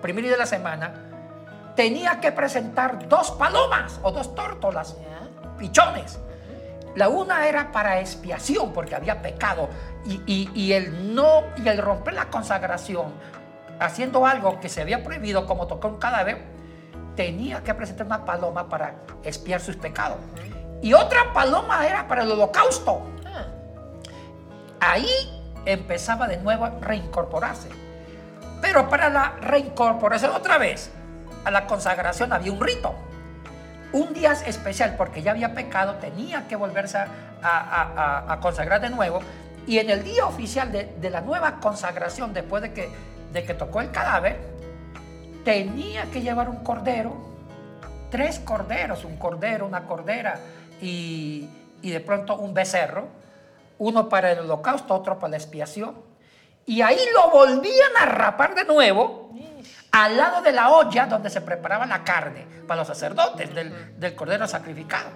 primer 0.02 0.26
día 0.26 0.34
de 0.34 0.38
la 0.38 0.46
semana, 0.46 0.94
tenía 1.78 2.20
que 2.20 2.34
presentar 2.34 3.08
dos 3.08 3.32
palomas 3.32 4.02
o 4.04 4.12
dos 4.12 4.36
tórtolas, 4.36 4.98
pichones. 5.58 6.20
La 6.96 7.10
una 7.10 7.48
era 7.48 7.72
para 7.72 8.00
expiación, 8.00 8.74
porque 8.74 8.96
había 8.96 9.22
pecado, 9.22 9.70
y, 10.06 10.72
el 10.72 11.14
no, 11.14 11.44
y 11.58 11.68
el 11.68 11.78
romper 11.78 12.14
la 12.14 12.30
consagración, 12.30 13.14
haciendo 13.80 14.26
algo 14.26 14.60
que 14.60 14.70
se 14.70 14.82
había 14.82 15.04
prohibido, 15.04 15.46
como 15.46 15.68
tocar 15.68 15.92
un 15.92 15.98
cadáver, 15.98 16.42
tenía 17.16 17.64
que 17.64 17.74
presentar 17.74 18.08
una 18.08 18.26
paloma 18.26 18.68
para 18.68 18.96
expiar 19.24 19.62
sus 19.62 19.76
pecados. 19.76 20.18
Y 20.82 20.94
otra 20.94 21.34
paloma 21.34 21.86
era 21.86 22.08
para 22.08 22.24
el 22.24 22.32
holocausto. 22.32 23.02
Ah, 23.26 23.46
Ahí 24.80 25.10
empezaba 25.66 26.28
de 26.28 26.38
nuevo 26.38 26.66
a 26.66 26.72
reincorporarse. 26.82 27.70
Pero 28.62 28.90
para 28.90 29.10
la 29.10 29.32
reincorporación 29.42 30.32
otra 30.32 30.58
vez, 30.58 30.92
a 31.46 31.52
la 31.52 31.68
consagración 31.68 32.34
había 32.34 32.52
un 32.52 32.60
rito. 32.60 32.94
Un 33.92 34.14
día 34.14 34.34
especial, 34.34 34.96
porque 34.98 35.22
ya 35.22 35.32
había 35.32 35.54
pecado, 35.54 35.96
tenía 35.96 36.48
que 36.48 36.56
volverse 36.56 36.98
a, 37.42 38.38
consagrar 38.42 38.82
de 38.82 38.90
nuevo. 38.90 39.20
Y 39.66 39.80
en 39.80 39.90
el 39.90 40.04
día 40.04 40.26
oficial 40.26 40.72
de, 40.72 40.86
de 40.86 41.10
la 41.10 41.22
nueva 41.22 41.60
consagración, 41.60 42.34
después 42.34 42.62
de 42.62 42.74
que, 42.74 42.90
de 43.34 43.44
que 43.44 43.54
tocó 43.54 43.82
el 43.82 43.92
cadáver, 43.92 44.40
tenía 45.44 46.04
que 46.12 46.22
llevar 46.22 46.50
un 46.50 46.64
cordero, 46.64 47.16
tres 48.10 48.40
corderos, 48.40 49.06
un 49.06 49.18
cordero, 49.18 49.66
una 49.66 49.86
cordera 49.86 50.40
y, 50.82 51.50
y 51.82 51.92
de 51.92 52.00
pronto 52.00 52.36
un 52.38 52.54
becerro, 52.54 53.08
uno 53.78 54.10
para 54.10 54.32
el 54.32 54.40
holocausto, 54.40 54.94
otro 54.94 55.18
para 55.18 55.32
la 55.32 55.38
expiación. 55.38 55.96
Y 56.66 56.82
ahí 56.82 57.00
lo 57.14 57.32
volvían 57.32 57.92
a 58.00 58.06
rapar 58.06 58.54
de 58.54 58.66
nuevo 58.66 59.29
al 59.92 60.18
lado 60.18 60.42
de 60.42 60.52
la 60.52 60.70
olla 60.70 61.06
donde 61.06 61.30
se 61.30 61.42
preparaba 61.42 61.86
la 61.86 62.04
carne 62.04 62.46
para 62.68 62.80
los 62.80 62.88
sacerdotes 62.88 63.54
del, 63.54 64.00
del 64.00 64.16
cordero 64.16 64.48
sacrificado. 64.48 65.10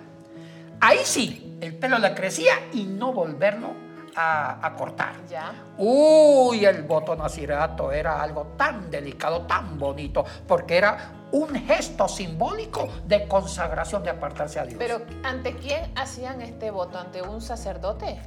Ahí 0.82 1.00
sí, 1.03 1.58
el 1.62 1.75
pelo 1.75 1.98
le 2.00 2.13
crecía 2.13 2.53
y 2.74 2.84
no 2.84 3.13
volverlo 3.13 3.70
a, 4.15 4.65
a 4.65 4.74
cortar. 4.75 5.13
ya. 5.30 5.53
Uy, 5.77 6.65
el 6.65 6.84
voto 6.84 7.15
nacirato 7.15 7.92
era 7.92 8.22
algo 8.22 8.53
tan 8.58 8.92
delicado, 8.92 9.42
tan 9.44 9.80
bonito, 9.80 10.25
porque 10.48 10.77
era 10.77 10.98
un 11.32 11.50
gesto 11.56 12.08
simbólico 12.08 12.88
de 13.06 13.27
consagración, 13.27 14.03
de 14.03 14.12
apartarse 14.12 14.60
a 14.60 14.65
Dios. 14.65 14.77
Pero 14.77 15.01
¿ante 15.24 15.56
quién 15.56 15.92
hacían 15.96 16.42
este 16.42 16.70
voto? 16.70 17.00
¿Ante 17.00 17.22
un 17.24 17.42
sacerdote? 17.42 18.22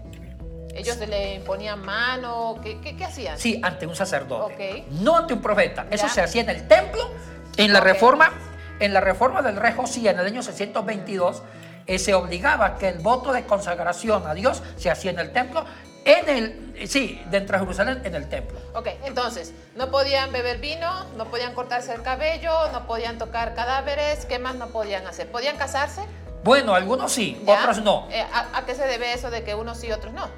¿Ellos 0.76 0.96
se 0.96 1.06
le 1.06 1.40
ponían 1.40 1.80
mano? 1.84 2.56
¿Qué, 2.62 2.80
qué, 2.80 2.96
qué 2.96 3.04
hacían? 3.04 3.38
Sí, 3.38 3.60
ante 3.62 3.86
un 3.86 3.96
sacerdote, 3.96 4.84
Ok. 4.84 4.92
no 5.02 5.16
ante 5.16 5.34
un 5.34 5.40
profeta. 5.42 5.86
Eso 5.90 6.06
Ya. 6.06 6.12
se 6.12 6.20
hacía 6.22 6.42
en 6.42 6.50
el 6.50 6.68
templo, 6.68 7.10
en 7.56 7.72
la 7.72 7.80
reforma, 7.80 8.32
en 8.80 8.92
la 8.92 9.00
reforma 9.00 9.42
del 9.42 9.56
rey 9.56 9.72
Josías 9.74 10.14
en 10.14 10.20
el 10.20 10.26
año 10.26 10.42
622, 10.42 11.42
eh, 11.86 11.98
se 11.98 12.14
obligaba 12.14 12.76
que 12.78 12.88
el 12.88 12.98
voto 12.98 13.32
de 13.32 13.44
consagración 13.46 14.26
a 14.26 14.34
Dios 14.34 14.62
se 14.76 14.90
hacía 14.90 15.10
en 15.12 15.18
el 15.20 15.32
templo, 15.32 15.64
en 16.04 16.28
el, 16.28 16.72
eh, 16.76 16.86
sí, 16.86 17.20
dentro 17.30 17.56
de 17.56 17.64
Jerusalén, 17.64 18.00
en 18.04 18.14
el 18.14 18.28
templo. 18.28 18.58
Ok, 18.74 18.88
entonces, 19.04 19.52
no 19.76 19.90
podían 19.90 20.30
beber 20.32 20.58
vino, 20.58 21.04
no 21.16 21.26
podían 21.30 21.54
cortarse 21.54 21.92
el 21.94 22.02
cabello, 22.02 22.52
no 22.72 22.86
podían 22.86 23.18
tocar 23.18 23.54
cadáveres, 23.54 24.24
¿qué 24.26 24.38
más 24.38 24.54
no 24.56 24.68
podían 24.68 25.06
hacer? 25.06 25.30
¿Podían 25.30 25.56
casarse? 25.56 26.02
Bueno, 26.44 26.74
algunos 26.74 27.10
sí, 27.12 27.40
¿Ya? 27.44 27.58
otros 27.60 27.82
no. 27.82 28.06
Eh, 28.12 28.20
¿a, 28.32 28.58
a 28.58 28.66
qué 28.66 28.74
se 28.76 28.86
debe 28.86 29.12
eso 29.12 29.30
de 29.30 29.42
que 29.42 29.54
unos 29.56 29.78
sí 29.78 29.88
y 29.88 29.92
otros 29.92 30.12
no? 30.12 30.28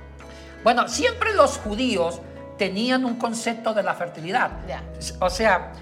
Bueno, 0.65 0.89
siempre 0.89 1.35
los 1.35 1.59
judíos 1.59 2.21
tenían 2.57 3.05
un 3.05 3.17
concepto 3.17 3.73
de 3.73 3.83
la 3.83 3.95
fertilidad. 3.95 4.51
O 5.21 5.31
sea, 5.31 5.73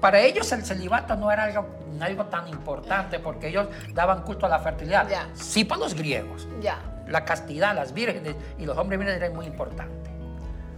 para 0.00 0.20
ellos 0.20 0.50
el 0.52 0.64
celibato 0.64 1.16
no 1.16 1.32
era 1.32 1.44
algo, 1.44 1.66
algo 2.00 2.26
tan 2.26 2.46
importante 2.48 3.18
porque 3.18 3.48
ellos 3.48 3.68
daban 3.94 4.22
culto 4.22 4.46
a 4.46 4.48
la 4.48 4.58
fertilidad. 4.60 5.08
Sí 5.34 5.64
para 5.64 5.80
los 5.80 5.94
griegos. 5.94 6.46
Ya. 6.60 6.78
La 7.08 7.24
castidad, 7.24 7.74
las 7.74 7.92
vírgenes 7.92 8.36
y 8.58 8.66
los 8.66 8.76
hombres 8.76 8.98
vírgenes 9.00 9.22
eran 9.22 9.34
muy 9.34 9.46
importantes. 9.46 10.12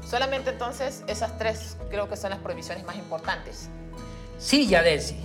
Solamente 0.06 0.50
entonces 0.50 1.04
esas 1.06 1.36
tres 1.36 1.76
creo 1.90 2.08
que 2.08 2.16
son 2.16 2.30
las 2.30 2.38
prohibiciones 2.38 2.84
más 2.84 2.96
importantes. 2.96 3.68
Sí, 4.38 4.66
Yadesi. 4.66 5.20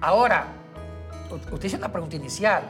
Ahora, 0.00 0.46
usted 1.50 1.68
hizo 1.68 1.76
una 1.76 1.92
pregunta 1.92 2.16
inicial. 2.16 2.62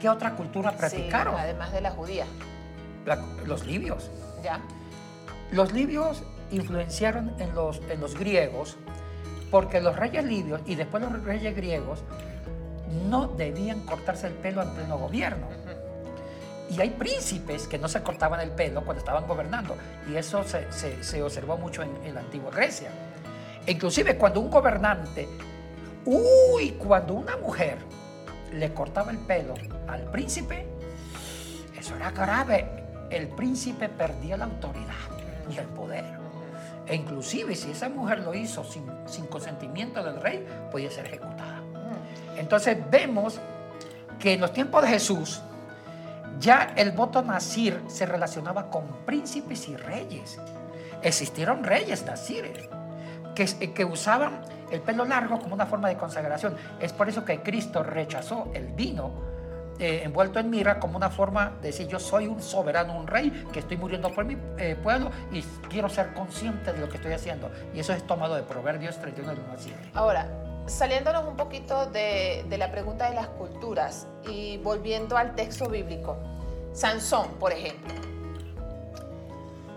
¿Qué 0.00 0.08
otra 0.08 0.32
cultura 0.34 0.72
practicaron? 0.72 1.34
Sí, 1.34 1.40
además 1.42 1.72
de 1.72 1.80
la 1.80 1.90
judía. 1.90 2.26
La- 3.06 3.18
los 3.46 3.66
libios. 3.66 4.10
Ya. 4.42 4.60
Los 5.52 5.72
libios 5.72 6.22
influenciaron 6.50 7.32
en 7.38 7.54
los, 7.54 7.80
en 7.90 8.00
los 8.00 8.18
griegos 8.18 8.76
porque 9.50 9.80
los 9.80 9.96
reyes 9.96 10.24
libios 10.24 10.60
y 10.66 10.74
después 10.74 11.02
los 11.02 11.22
reyes 11.22 11.54
griegos 11.54 12.02
no 13.08 13.28
debían 13.28 13.80
cortarse 13.80 14.26
el 14.26 14.34
pelo 14.34 14.62
en 14.62 14.70
pleno 14.70 14.98
gobierno. 14.98 15.46
Y 16.70 16.80
hay 16.80 16.90
príncipes 16.90 17.68
que 17.68 17.78
no 17.78 17.88
se 17.88 18.02
cortaban 18.02 18.40
el 18.40 18.50
pelo 18.50 18.82
cuando 18.84 18.98
estaban 19.00 19.26
gobernando. 19.26 19.76
Y 20.10 20.16
eso 20.16 20.42
se, 20.44 20.70
se- 20.72 21.02
se 21.04 21.22
observó 21.22 21.56
mucho 21.56 21.82
en, 21.82 21.90
en 22.04 22.14
la 22.14 22.20
antigua 22.20 22.50
Grecia. 22.50 22.88
E 23.66 23.72
inclusive 23.72 24.16
cuando 24.16 24.40
un 24.40 24.50
gobernante, 24.50 25.28
uy, 26.06 26.72
cuando 26.72 27.14
una 27.14 27.36
mujer 27.36 27.78
le 28.52 28.72
cortaba 28.72 29.10
el 29.12 29.18
pelo 29.18 29.54
al 29.88 30.02
príncipe, 30.10 30.66
eso 31.78 31.94
era 31.96 32.10
grave. 32.10 32.83
El 33.10 33.28
príncipe 33.28 33.88
perdía 33.88 34.36
la 34.36 34.46
autoridad 34.46 34.94
y 35.50 35.58
el 35.58 35.66
poder. 35.66 36.04
E 36.86 36.94
inclusive 36.94 37.54
si 37.54 37.70
esa 37.70 37.88
mujer 37.88 38.20
lo 38.20 38.34
hizo 38.34 38.62
sin, 38.64 38.84
sin 39.06 39.26
consentimiento 39.26 40.02
del 40.02 40.20
rey, 40.20 40.46
podía 40.70 40.90
ser 40.90 41.06
ejecutada. 41.06 41.62
Entonces 42.36 42.78
vemos 42.90 43.40
que 44.18 44.34
en 44.34 44.40
los 44.40 44.52
tiempos 44.52 44.82
de 44.82 44.88
Jesús 44.88 45.42
ya 46.38 46.72
el 46.76 46.92
voto 46.92 47.22
nazir 47.22 47.80
se 47.86 48.06
relacionaba 48.06 48.70
con 48.70 48.86
príncipes 49.06 49.68
y 49.68 49.76
reyes. 49.76 50.38
Existieron 51.02 51.64
reyes 51.64 52.04
nazires 52.04 52.68
que, 53.34 53.72
que 53.72 53.84
usaban 53.84 54.42
el 54.70 54.80
pelo 54.80 55.04
largo 55.04 55.38
como 55.38 55.54
una 55.54 55.66
forma 55.66 55.88
de 55.88 55.96
consagración. 55.96 56.56
Es 56.80 56.92
por 56.92 57.08
eso 57.08 57.24
que 57.24 57.40
Cristo 57.40 57.82
rechazó 57.82 58.50
el 58.54 58.68
vino 58.68 59.33
eh, 59.78 60.02
envuelto 60.04 60.38
en 60.38 60.50
mirra 60.50 60.78
como 60.78 60.96
una 60.96 61.10
forma 61.10 61.52
de 61.60 61.68
decir 61.68 61.88
yo 61.88 61.98
soy 61.98 62.26
un 62.26 62.40
soberano, 62.40 62.96
un 62.96 63.06
rey 63.06 63.30
que 63.52 63.60
estoy 63.60 63.76
muriendo 63.76 64.12
por 64.12 64.24
mi 64.24 64.36
eh, 64.58 64.76
pueblo 64.80 65.10
y 65.32 65.42
quiero 65.68 65.88
ser 65.88 66.12
consciente 66.14 66.72
de 66.72 66.78
lo 66.78 66.88
que 66.88 66.96
estoy 66.96 67.12
haciendo. 67.12 67.50
Y 67.74 67.80
eso 67.80 67.92
es 67.92 68.06
tomado 68.06 68.34
de 68.34 68.42
Proverbios 68.42 68.98
31 68.98 69.30
del 69.30 69.40
1 69.40 69.52
al 69.52 69.58
7. 69.58 69.78
Ahora, 69.94 70.28
saliéndonos 70.66 71.26
un 71.26 71.36
poquito 71.36 71.86
de, 71.86 72.44
de 72.48 72.58
la 72.58 72.70
pregunta 72.70 73.08
de 73.08 73.16
las 73.16 73.28
culturas 73.28 74.06
y 74.28 74.58
volviendo 74.58 75.16
al 75.16 75.34
texto 75.34 75.68
bíblico, 75.68 76.16
Sansón, 76.72 77.28
por 77.38 77.52
ejemplo. 77.52 77.94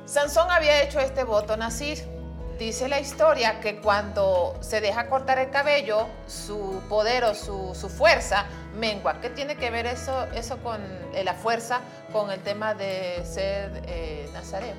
Sansón 0.06 0.50
había 0.50 0.84
hecho 0.84 1.00
este 1.00 1.24
voto 1.24 1.58
nazir. 1.58 2.17
Dice 2.58 2.88
la 2.88 3.00
historia 3.00 3.60
que 3.60 3.78
cuando 3.78 4.58
se 4.62 4.82
deja 4.82 5.08
cortar 5.08 5.38
el 5.38 5.52
cabello, 5.52 6.08
su 6.26 6.82
poder 6.90 7.24
o 7.24 7.36
su, 7.36 7.76
su 7.76 7.88
fuerza 7.88 8.46
mengua. 8.76 9.22
¿Qué 9.22 9.30
tiene 9.30 9.58
que 9.58 9.70
ver 9.70 9.86
eso, 9.86 10.26
eso 10.34 10.58
con 10.64 10.82
eh, 11.14 11.24
la 11.24 11.36
fuerza 11.36 11.82
con 12.12 12.32
el 12.32 12.40
tema 12.40 12.74
de 12.74 13.24
ser 13.26 13.84
eh, 13.86 14.28
nazareo? 14.34 14.74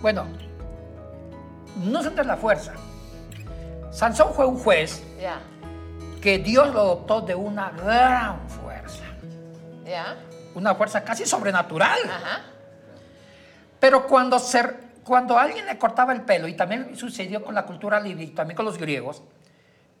Bueno, 0.00 0.26
no 1.76 2.02
de 2.02 2.24
la 2.24 2.36
fuerza. 2.36 2.72
Sansón 3.90 4.32
fue 4.32 4.46
un 4.46 4.58
juez 4.58 5.02
que 6.22 6.38
Dios 6.38 6.72
lo 6.72 6.84
dotó 6.84 7.20
de 7.20 7.34
una 7.34 7.70
gran 7.70 8.48
fuerza, 8.48 9.04
una 10.54 10.74
fuerza 10.74 11.04
casi 11.04 11.26
sobrenatural. 11.26 11.98
ajá. 12.04 12.40
Pero 13.78 14.06
cuando, 14.06 14.38
se, 14.38 14.62
cuando 15.04 15.38
alguien 15.38 15.66
le 15.66 15.78
cortaba 15.78 16.12
el 16.12 16.22
pelo, 16.22 16.46
y 16.48 16.54
también 16.54 16.96
sucedió 16.96 17.42
con 17.42 17.54
la 17.54 17.64
cultura 17.66 17.98
libre 18.00 18.24
y 18.24 18.28
también 18.28 18.56
con 18.56 18.64
los 18.64 18.78
griegos, 18.78 19.22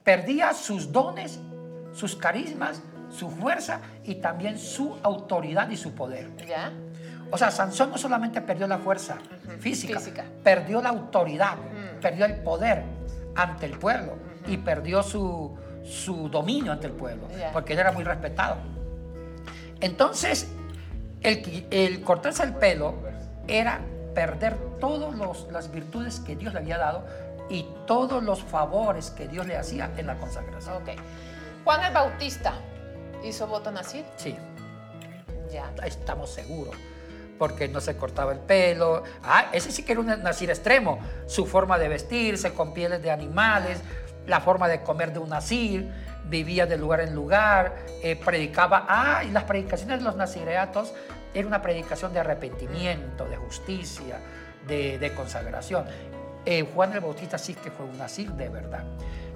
perdía 0.04 0.52
sus 0.52 0.92
dones, 0.92 1.40
sus 1.92 2.16
carismas, 2.16 2.80
su 3.10 3.30
fuerza 3.30 3.80
y 4.04 4.16
también 4.16 4.58
su 4.58 4.96
autoridad 5.02 5.68
y 5.70 5.76
su 5.76 5.94
poder. 5.94 6.30
Ya, 6.46 6.72
O 7.30 7.38
sea, 7.38 7.50
Sansón 7.50 7.90
no 7.90 7.98
solamente 7.98 8.40
perdió 8.42 8.66
la 8.66 8.78
fuerza 8.78 9.16
física, 9.58 9.98
Física. 9.98 10.24
perdió 10.44 10.80
la 10.82 10.90
autoridad, 10.90 11.56
Ujú. 11.58 12.00
perdió 12.00 12.24
el 12.26 12.36
poder 12.42 12.82
ante 13.34 13.66
el 13.66 13.78
pueblo 13.78 14.14
y 14.46 14.56
perdió 14.58 15.02
su, 15.02 15.56
su 15.84 16.28
dominio 16.28 16.72
ante 16.72 16.86
el 16.88 16.92
pueblo, 16.92 17.28
Ya. 17.38 17.50
porque 17.52 17.72
él 17.74 17.78
era 17.80 17.92
muy 17.92 18.04
respetado. 18.04 18.56
Entonces, 19.80 20.48
el, 21.22 21.66
el 21.70 22.02
cortarse 22.02 22.42
el 22.44 22.54
pelo 22.54 22.94
era 23.48 23.80
perder 24.14 24.56
todas 24.82 25.46
las 25.52 25.70
virtudes 25.70 26.18
que 26.18 26.34
Dios 26.34 26.52
le 26.54 26.58
había 26.58 26.76
dado 26.76 27.06
y 27.48 27.68
todos 27.86 28.20
los 28.20 28.42
favores 28.42 29.12
que 29.12 29.28
Dios 29.28 29.46
le 29.46 29.56
hacía 29.56 29.92
en 29.96 30.08
la 30.08 30.16
consagración. 30.16 30.74
ok. 30.74 30.88
Juan 31.62 31.84
el 31.84 31.94
Bautista 31.94 32.54
hizo 33.22 33.46
voto 33.46 33.70
nazir. 33.70 34.04
Sí. 34.16 34.36
Ya. 35.52 35.70
estamos 35.84 36.30
seguros. 36.30 36.74
Porque 37.38 37.68
no 37.68 37.80
se 37.80 37.96
cortaba 37.96 38.32
el 38.32 38.40
pelo. 38.40 39.04
Ah, 39.22 39.50
ese 39.52 39.70
sí 39.70 39.84
que 39.84 39.92
era 39.92 40.00
un 40.00 40.06
nacir 40.06 40.50
extremo. 40.50 40.98
Su 41.26 41.46
forma 41.46 41.78
de 41.78 41.88
vestirse 41.88 42.52
con 42.52 42.74
pieles 42.74 43.00
de 43.02 43.12
animales, 43.12 43.80
la 44.26 44.40
forma 44.40 44.66
de 44.66 44.82
comer 44.82 45.12
de 45.12 45.20
un 45.20 45.28
nacir, 45.28 45.92
vivía 46.24 46.66
de 46.66 46.76
lugar 46.76 47.02
en 47.02 47.14
lugar, 47.14 47.76
eh, 48.02 48.16
predicaba. 48.16 48.84
Ah, 48.88 49.22
y 49.22 49.30
las 49.30 49.44
predicaciones 49.44 50.00
de 50.00 50.04
los 50.04 50.16
nazireatos 50.16 50.92
era 51.34 51.46
una 51.46 51.62
predicación 51.62 52.12
de 52.12 52.18
arrepentimiento, 52.18 53.26
de 53.26 53.36
justicia, 53.36 54.18
de, 54.66 54.98
de 54.98 55.14
consagración. 55.14 55.84
Eh, 56.44 56.66
Juan 56.74 56.92
el 56.92 57.00
Bautista 57.00 57.38
sí 57.38 57.54
que 57.54 57.70
fue 57.70 57.86
un 57.86 57.96
nacir 57.98 58.32
de 58.32 58.48
verdad. 58.48 58.84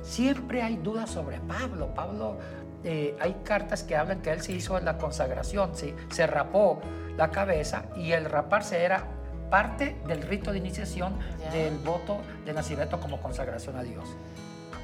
Siempre 0.02 0.62
hay 0.62 0.76
dudas 0.76 1.10
sobre 1.10 1.38
Pablo. 1.40 1.94
Pablo, 1.94 2.38
eh, 2.84 3.16
hay 3.20 3.36
cartas 3.44 3.82
que 3.82 3.96
hablan 3.96 4.22
que 4.22 4.30
él 4.30 4.40
se 4.42 4.52
hizo 4.52 4.76
en 4.78 4.84
la 4.84 4.98
consagración, 4.98 5.74
se, 5.74 5.94
se 6.10 6.26
rapó 6.26 6.80
la 7.16 7.30
cabeza 7.30 7.84
y 7.96 8.12
el 8.12 8.24
raparse 8.24 8.84
era 8.84 9.04
parte 9.50 9.96
del 10.06 10.22
rito 10.22 10.52
de 10.52 10.58
iniciación 10.58 11.18
del 11.52 11.78
voto 11.78 12.20
de 12.44 12.52
nacimiento 12.52 13.00
como 13.00 13.20
consagración 13.20 13.76
a 13.76 13.82
Dios. 13.82 14.04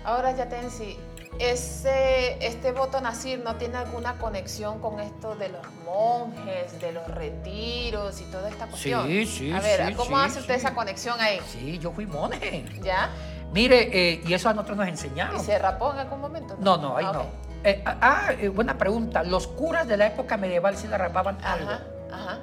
Ahora 0.05 0.35
ya 0.35 0.49
Tensi, 0.49 0.97
ese, 1.39 2.45
este 2.47 2.73
voto 2.73 3.01
nazir 3.01 3.41
no 3.43 3.57
tiene 3.57 3.79
alguna 3.79 4.19
conexión 4.19 4.81
con 4.81 5.01
esto 5.01 5.35
de 5.35 5.49
los 5.49 5.67
monjes, 5.85 6.81
de 6.81 6.93
los 6.93 7.07
retiros 7.09 8.21
y 8.21 8.25
toda 8.25 8.49
esta 8.49 8.67
cuestión. 8.67 9.07
Sí, 9.07 9.27
sí, 9.27 9.53
A 9.53 9.61
ver, 9.61 9.89
sí, 9.89 9.95
¿cómo 9.95 10.19
sí, 10.19 10.25
hace 10.25 10.41
usted 10.41 10.55
sí. 10.55 10.61
esa 10.61 10.75
conexión 10.75 11.21
ahí? 11.21 11.41
Sí, 11.49 11.79
yo 11.79 11.93
fui 11.93 12.07
monje. 12.07 12.65
¿Ya? 12.83 13.11
Mire, 13.53 13.89
eh, 13.93 14.23
y 14.27 14.33
eso 14.33 14.49
a 14.49 14.55
nosotros 14.55 14.79
nos 14.79 14.87
¿Y 14.87 14.91
enseñaron. 14.91 15.41
se 15.43 15.59
rapó 15.59 15.93
en 15.93 15.99
algún 16.01 16.21
momento? 16.21 16.57
No, 16.59 16.77
no, 16.77 16.97
ahí 16.97 17.05
Ah, 17.09 17.13
no. 17.13 17.27
Eh, 17.65 17.83
ah, 17.87 18.31
eh, 18.39 18.49
buena 18.49 18.77
pregunta. 18.77 19.23
Los 19.23 19.47
curas 19.47 19.87
de 19.87 19.97
la 19.97 20.07
época 20.07 20.37
medieval 20.37 20.77
sí 20.77 20.89
le 20.89 20.99
rapaban 20.99 21.39
algo. 21.45 21.71
Ajá, 21.71 21.83
ajá. 22.13 22.39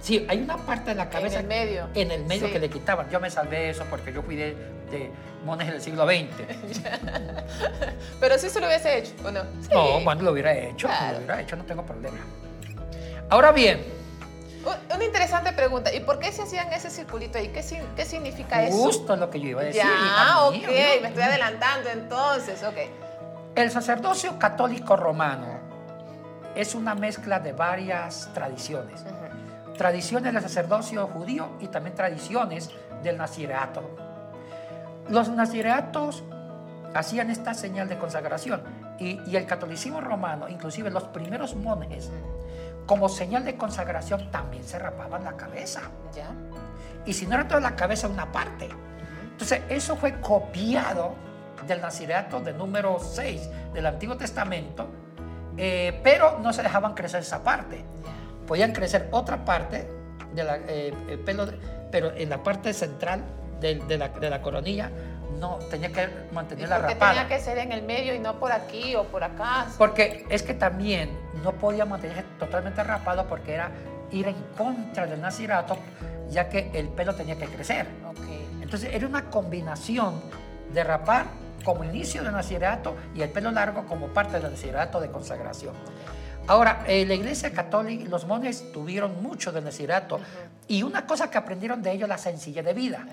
Sí, 0.00 0.24
hay 0.28 0.40
una 0.42 0.56
parte 0.58 0.90
de 0.90 0.94
la 0.96 1.08
cabeza 1.10 1.40
el 1.40 1.46
medio. 1.46 1.88
en 1.94 2.10
el 2.10 2.24
medio 2.24 2.46
Sí. 2.46 2.52
que 2.52 2.58
le 2.60 2.70
quitaban. 2.70 3.10
Yo 3.10 3.18
me 3.20 3.30
salvé 3.30 3.58
de 3.58 3.70
eso 3.70 3.84
porque 3.90 4.12
yo 4.12 4.22
fui 4.22 4.36
de, 4.36 4.56
monjes 5.44 5.68
del 5.72 5.80
siglo 5.80 6.06
XX. 6.06 6.28
Pero 8.20 8.38
sí 8.38 8.48
se 8.48 8.60
lo 8.60 8.66
hubiese 8.66 8.98
hecho, 8.98 9.12
¿o 9.24 9.30
no? 9.30 9.42
Sí. 9.60 9.68
No, 9.72 10.00
cuando 10.04 10.24
lo 10.24 10.32
hubiera 10.32 10.52
hecho, 10.56 10.86
Claro. 10.88 11.12
lo 11.12 11.18
hubiera 11.18 11.40
hecho, 11.40 11.56
no 11.56 11.64
tengo 11.64 11.84
problema. 11.84 12.18
Ahora 13.30 13.52
bien, 13.52 13.98
Un- 14.64 14.94
Una 14.96 15.04
interesante 15.04 15.52
pregunta. 15.52 15.94
¿Y 15.94 16.00
por 16.00 16.18
qué 16.18 16.32
se 16.32 16.42
hacían 16.42 16.72
ese 16.72 16.90
circulito 16.90 17.38
ahí? 17.38 17.48
¿Qué, 17.48 17.62
significa 18.04 18.64
eso? 18.64 18.76
justo 18.76 19.14
lo 19.16 19.30
que 19.30 19.40
yo 19.40 19.48
iba 19.50 19.60
a 19.62 19.64
decir. 19.64 19.80
Ya, 19.82 19.88
hija 19.88 20.44
ok, 20.46 21.00
me 21.02 21.08
estoy 21.08 21.22
adelantando 21.22 21.88
entonces, 21.90 22.62
ok. 22.64 22.76
El 23.54 23.70
sacerdocio 23.70 24.36
católico 24.38 24.96
romano 24.96 25.60
es 26.56 26.74
una 26.74 26.94
mezcla 26.96 27.38
de 27.38 27.52
varias 27.52 28.28
tradiciones. 28.34 29.00
Ujú. 29.02 29.14
Tradiciones 29.78 30.34
del 30.34 30.42
sacerdocio 30.42 31.06
judío 31.06 31.56
y 31.60 31.68
también 31.68 31.94
tradiciones 31.94 32.70
del 33.02 33.16
nazireato. 33.16 33.88
Los 35.08 35.30
nazireatos 35.30 36.24
hacían 36.94 37.30
esta 37.30 37.54
señal 37.54 37.88
de 37.88 37.96
consagración 37.96 38.62
y, 38.98 39.20
y 39.24 39.36
el 39.36 39.46
catolicismo 39.46 40.02
romano, 40.02 40.48
inclusive 40.48 40.90
los 40.90 41.04
primeros 41.04 41.54
monjes, 41.54 42.10
como 42.86 43.08
señal 43.08 43.44
de 43.44 43.56
consagración 43.56 44.30
también 44.30 44.64
se 44.64 44.78
rapaban 44.78 45.24
la 45.24 45.36
cabeza. 45.36 45.82
Ya. 46.14 46.30
Y 47.06 47.12
si 47.12 47.26
no 47.26 47.36
era 47.36 47.46
toda 47.46 47.60
la 47.60 47.76
cabeza, 47.76 48.08
una 48.08 48.32
parte. 48.32 48.68
Entonces, 49.30 49.62
eso 49.68 49.94
fue 49.96 50.20
copiado 50.20 51.14
del 51.66 51.80
nazireato 51.80 52.40
de 52.40 52.52
número 52.52 52.98
6 52.98 53.48
del 53.72 53.86
Antiguo 53.86 54.16
Testamento, 54.16 54.88
eh, 55.56 56.00
pero 56.02 56.38
no 56.40 56.52
se 56.52 56.62
dejaban 56.62 56.94
crecer 56.94 57.20
esa 57.20 57.42
parte. 57.44 57.84
Podían 58.48 58.72
crecer 58.72 59.08
otra 59.12 59.44
parte 59.44 59.86
de 60.34 60.42
la, 60.42 60.56
eh, 60.66 60.92
el 61.08 61.18
pelo, 61.20 61.46
pero 61.92 62.12
en 62.16 62.30
la 62.30 62.42
parte 62.42 62.72
central 62.72 63.22
de, 63.60 63.76
de 63.76 63.98
la, 63.98 64.08
de 64.08 64.30
la 64.30 64.42
coronilla 64.42 64.90
no 65.38 65.58
tenía 65.70 65.92
que 65.92 66.02
¿Y 66.02 66.34
mantenerla 66.34 66.76
por 66.78 66.86
qué 66.86 66.94
rapada. 66.94 67.12
tenía 67.12 67.28
que 67.28 67.40
ser 67.44 67.58
en 67.58 67.72
el 67.72 67.82
medio 67.82 68.14
y 68.14 68.18
no 68.18 68.40
por 68.40 68.50
aquí 68.50 68.96
o 68.96 69.04
por 69.04 69.22
acá? 69.22 69.66
Porque 69.76 70.26
es 70.30 70.42
que 70.42 70.54
también 70.54 71.10
no 71.44 71.52
podía 71.52 71.84
mantenerse 71.84 72.24
totalmente 72.38 72.82
rapado 72.82 73.26
porque 73.28 73.54
era 73.54 73.70
ir 74.10 74.26
en 74.26 74.36
contra 74.56 75.06
del 75.06 75.20
nazirato, 75.20 75.76
ya 76.30 76.48
que 76.48 76.70
el 76.72 76.88
pelo 76.88 77.14
tenía 77.14 77.36
que 77.36 77.46
crecer. 77.46 77.86
Entonces 78.62 78.90
era 78.92 79.06
una 79.06 79.26
combinación 79.30 80.20
de 80.72 80.82
rapar 80.84 81.26
como 81.64 81.84
inicio 81.84 82.22
del 82.22 82.32
nazirato 82.32 82.96
y 83.14 83.22
el 83.22 83.30
pelo 83.30 83.50
largo 83.50 83.84
como 83.84 84.08
parte 84.08 84.40
del 84.40 84.50
nazirato 84.50 85.00
de 85.00 85.10
consagración. 85.10 85.74
Ahora, 86.48 86.82
eh, 86.86 87.04
la 87.04 87.14
iglesia 87.14 87.52
católica 87.52 88.04
y 88.04 88.06
los 88.06 88.26
monjes 88.26 88.72
tuvieron 88.72 89.22
mucho 89.22 89.52
del 89.52 89.64
nazirato 89.64 90.18
y 90.66 90.82
una 90.82 91.06
cosa 91.06 91.30
que 91.30 91.36
aprendieron 91.38 91.82
de 91.82 91.92
ellos 91.92 92.08
la 92.08 92.18
sencillez 92.18 92.64
de 92.64 92.72
vida. 92.74 93.06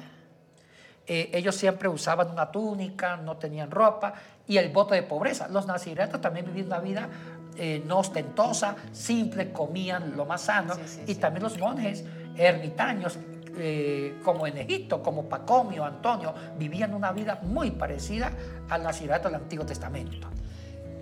eh, 1.07 1.29
ellos 1.33 1.55
siempre 1.55 1.87
usaban 1.87 2.31
una 2.31 2.49
túnica, 2.49 3.15
no 3.17 3.37
tenían 3.37 3.69
ropa, 3.69 4.13
y 4.47 4.57
el 4.57 4.69
voto 4.69 4.95
de 4.95 5.03
pobreza. 5.03 5.47
Los 5.49 5.67
naziretos 5.67 6.19
también 6.19 6.47
vivían 6.47 6.65
una 6.67 6.79
vida 6.79 7.09
eh, 7.57 7.83
no 7.85 7.99
ostentosa, 7.99 8.75
simple, 8.91 9.51
comían 9.51 10.15
lo 10.17 10.25
más 10.25 10.41
sano, 10.41 10.73
Sí, 10.73 10.81
sí, 10.87 11.01
y 11.05 11.13
sí. 11.13 11.19
también 11.19 11.43
los 11.43 11.59
monjes 11.59 12.03
ermitaños, 12.35 13.19
eh, 13.57 14.19
como 14.23 14.47
en 14.47 14.57
Egipto, 14.57 15.03
como 15.03 15.29
Pacomio, 15.29 15.85
Antonio, 15.85 16.33
vivían 16.57 16.93
una 16.93 17.11
vida 17.11 17.39
muy 17.43 17.69
parecida 17.71 18.31
al 18.69 18.81
nazireto 18.81 19.27
del 19.29 19.35
Antiguo 19.35 19.65
Testamento. 19.65 20.27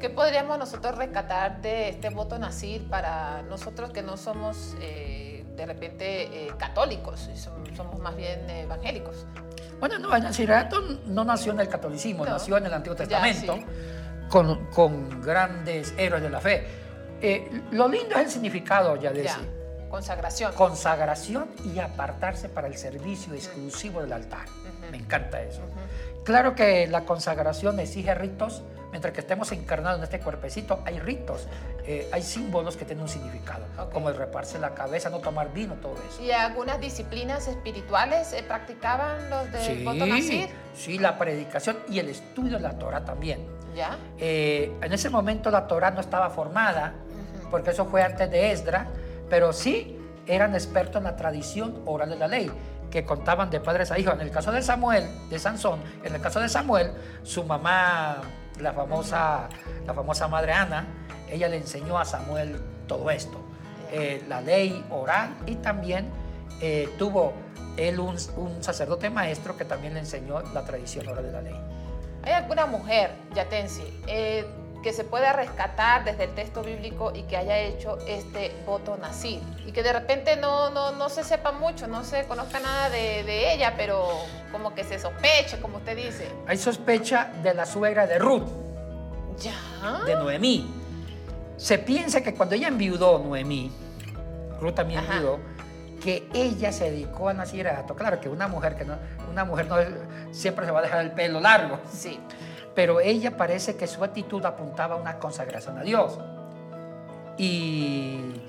¿Qué 0.03 0.09
podríamos 0.09 0.59
nosotros 0.59 0.97
rescatar 0.97 1.61
de 1.61 1.87
este 1.87 2.09
voto 2.09 2.37
nacir 2.37 2.89
para 2.89 3.41
nosotros 3.43 3.91
que 3.91 4.01
no 4.01 4.17
somos 4.17 4.75
eh, 4.81 5.45
de 5.55 5.65
repente 5.65 6.23
eh, 6.47 6.51
católicos, 6.57 7.29
y 7.33 7.37
som- 7.37 7.73
somos 7.73 7.99
más 7.99 8.13
bien 8.13 8.49
evangélicos? 8.49 9.25
Bueno, 9.79 9.97
no, 9.99 10.13
el 10.13 10.21
nazireto 10.23 10.81
no 11.05 11.23
nació 11.23 11.53
en 11.53 11.61
el 11.61 11.69
catolicismo, 11.69 12.25
No. 12.25 12.31
nació 12.31 12.57
en 12.57 12.65
el 12.65 12.73
Antiguo 12.73 12.97
Ya, 12.97 13.05
Testamento, 13.05 13.55
sí. 13.55 13.65
con, 14.27 14.65
con 14.71 15.21
grandes 15.21 15.93
héroes 15.97 16.21
de 16.21 16.29
la 16.29 16.41
fe. 16.41 16.67
Eh, 17.21 17.61
lo 17.71 17.87
lindo 17.87 18.15
es 18.17 18.23
el 18.25 18.29
significado, 18.29 18.97
ya 18.97 19.11
decía. 19.13 19.37
consagración. 19.89 20.51
Consagración 20.53 21.47
y 21.73 21.79
apartarse 21.79 22.49
para 22.49 22.67
el 22.67 22.75
servicio 22.75 23.33
exclusivo 23.35 24.01
del 24.01 24.11
altar. 24.11 24.47
Me 24.91 24.97
encanta 24.97 25.41
eso. 25.41 25.61
Claro 26.23 26.55
que 26.55 26.87
la 26.87 27.05
consagración 27.05 27.79
exige 27.79 28.15
ritos, 28.15 28.63
mientras 28.91 29.13
que 29.13 29.19
estemos 29.19 29.51
encarnados 29.51 29.97
en 29.97 30.03
este 30.05 30.19
cuerpecito, 30.19 30.81
hay 30.85 30.99
ritos, 30.99 31.47
eh, 31.85 32.07
hay 32.13 32.21
símbolos 32.21 32.77
que 32.77 32.85
tienen 32.85 33.03
un 33.03 33.09
significado, 33.09 33.65
como 33.91 34.09
el 34.09 34.15
reparse 34.15 34.57
la 34.57 34.73
cabeza, 34.73 35.09
no 35.09 35.19
tomar 35.19 35.51
vino, 35.51 35.75
todo 35.75 35.95
eso. 36.09 36.23
¿Y 36.23 36.31
algunas 36.31 36.79
disciplinas 36.79 37.47
espirituales 37.47 38.31
eh, 38.31 38.43
practicaban 38.47 39.29
los 39.29 39.47
voto 39.83 40.05
nacir? 40.05 40.49
sí, 40.73 40.97
la 40.97 41.17
predicación 41.17 41.77
y 41.89 41.99
el 41.99 42.09
estudio 42.09 42.53
de 42.53 42.61
la 42.61 42.77
Torah 42.77 43.03
también. 43.03 43.45
¿Ya? 43.75 43.97
Eh, 44.17 44.71
en 44.81 44.93
ese 44.93 45.09
momento 45.09 45.51
la 45.51 45.67
Torah 45.67 45.91
no 45.91 45.99
estaba 45.99 46.29
formada, 46.29 46.93
porque 47.51 47.71
eso 47.71 47.85
fue 47.85 48.01
antes 48.01 48.31
de 48.31 48.51
Esdra, 48.51 48.87
pero 49.29 49.51
sí 49.51 49.97
eran 50.25 50.53
expertos 50.53 50.97
en 50.97 51.03
la 51.03 51.15
tradición 51.17 51.81
oral 51.85 52.09
de 52.09 52.15
la 52.15 52.27
ley, 52.27 52.49
que 52.93 53.03
contaban 53.03 53.49
de 53.49 53.59
padres 53.59 53.89
a 53.89 53.97
hijos. 53.97 54.13
En 54.13 54.21
el 54.21 54.29
caso 54.29 54.51
de 54.51 54.61
Samuel, 54.61 55.09
de 55.27 55.39
Sansón, 55.39 55.79
en 56.03 56.13
el 56.13 56.21
caso 56.21 56.39
de 56.39 56.47
Samuel, 56.47 56.91
su 57.23 57.43
mamá, 57.43 58.21
la 58.59 58.71
famosa, 58.71 59.49
la 59.87 59.95
famosa 59.95 60.27
madre 60.27 60.53
Ana, 60.53 60.85
ella 61.27 61.49
le 61.49 61.57
enseñó 61.57 61.97
a 61.97 62.05
Samuel 62.05 62.61
todo 62.87 63.09
esto, 63.09 63.43
eh, 63.91 64.23
la 64.29 64.41
ley 64.41 64.85
oral 64.91 65.33
y 65.47 65.55
también 65.55 66.07
eh, 66.61 66.87
tuvo 66.99 67.33
él 67.77 67.99
un, 67.99 68.19
sacerdote 68.61 69.09
maestro 69.09 69.57
que 69.57 69.65
también 69.65 69.95
le 69.95 70.01
enseñó 70.01 70.43
la 70.53 70.63
tradición 70.63 71.07
oral 71.07 71.25
de 71.25 71.31
la 71.31 71.41
ley. 71.41 71.59
¿Hay 72.21 72.33
alguna 72.33 72.67
mujer, 72.67 73.15
Yatensi, 73.33 74.03
que 74.83 74.93
se 74.93 75.03
pueda 75.03 75.33
rescatar 75.33 76.03
desde 76.03 76.25
el 76.25 76.35
texto 76.35 76.61
bíblico 76.61 77.11
y 77.15 77.23
que 77.23 77.37
haya 77.37 77.57
hecho 77.57 77.97
este 78.07 78.51
voto 78.65 78.97
nacir? 78.97 79.39
Y 79.65 79.71
que 79.71 79.81
de 79.81 79.93
repente 79.93 80.35
no, 80.35 80.69
no, 80.69 80.91
no 80.91 81.09
se 81.09 81.23
sepa 81.23 81.51
mucho, 81.53 81.87
no 81.87 82.03
se 82.03 82.25
conozca 82.25 82.59
nada 82.59 82.89
de, 82.89 83.23
de 83.23 83.53
ella, 83.53 83.73
pero 83.75 84.07
como 84.51 84.75
que 84.75 84.83
se 84.83 84.99
sospeche, 84.99 85.59
como 85.59 85.77
usted 85.77 85.95
dice. 85.95 86.29
Hay 86.45 86.57
sospecha 86.57 87.31
de 87.41 87.53
la 87.53 87.65
suegra 87.65 88.05
de 88.05 88.19
Ruth, 88.19 88.47
¿Ya? 89.39 90.03
de 90.05 90.15
Noemí. 90.15 90.71
Se 91.57 91.79
piensa 91.79 92.21
que 92.21 92.33
cuando 92.33 92.55
ella 92.55 92.67
enviudó, 92.67 93.19
Noemí, 93.19 93.71
Ruth 94.59 94.75
también 94.75 94.99
enviudó, 94.99 95.39
que 96.03 96.27
ella 96.33 96.71
se 96.73 96.91
dedicó 96.91 97.29
al 97.29 97.37
nacirato. 97.37 97.95
Claro 97.95 98.19
que 98.19 98.27
una 98.27 98.47
mujer 98.47 98.75
que 98.75 98.83
no, 98.83 98.95
una 99.31 99.45
mujer 99.45 99.67
no 99.67 99.77
siempre 100.33 100.65
se 100.65 100.71
va 100.71 100.79
a 100.79 100.81
dejar 100.83 100.99
el 101.01 101.11
pelo 101.11 101.39
largo, 101.39 101.79
Sí. 101.91 102.19
pero 102.75 102.99
ella 102.99 103.37
parece 103.37 103.77
que 103.77 103.87
su 103.87 104.03
actitud 104.03 104.43
apuntaba 104.45 104.95
a 104.95 104.97
una 104.97 105.17
consagración 105.17 105.77
a 105.77 105.83
Dios. 105.83 106.19
Y 107.37 108.41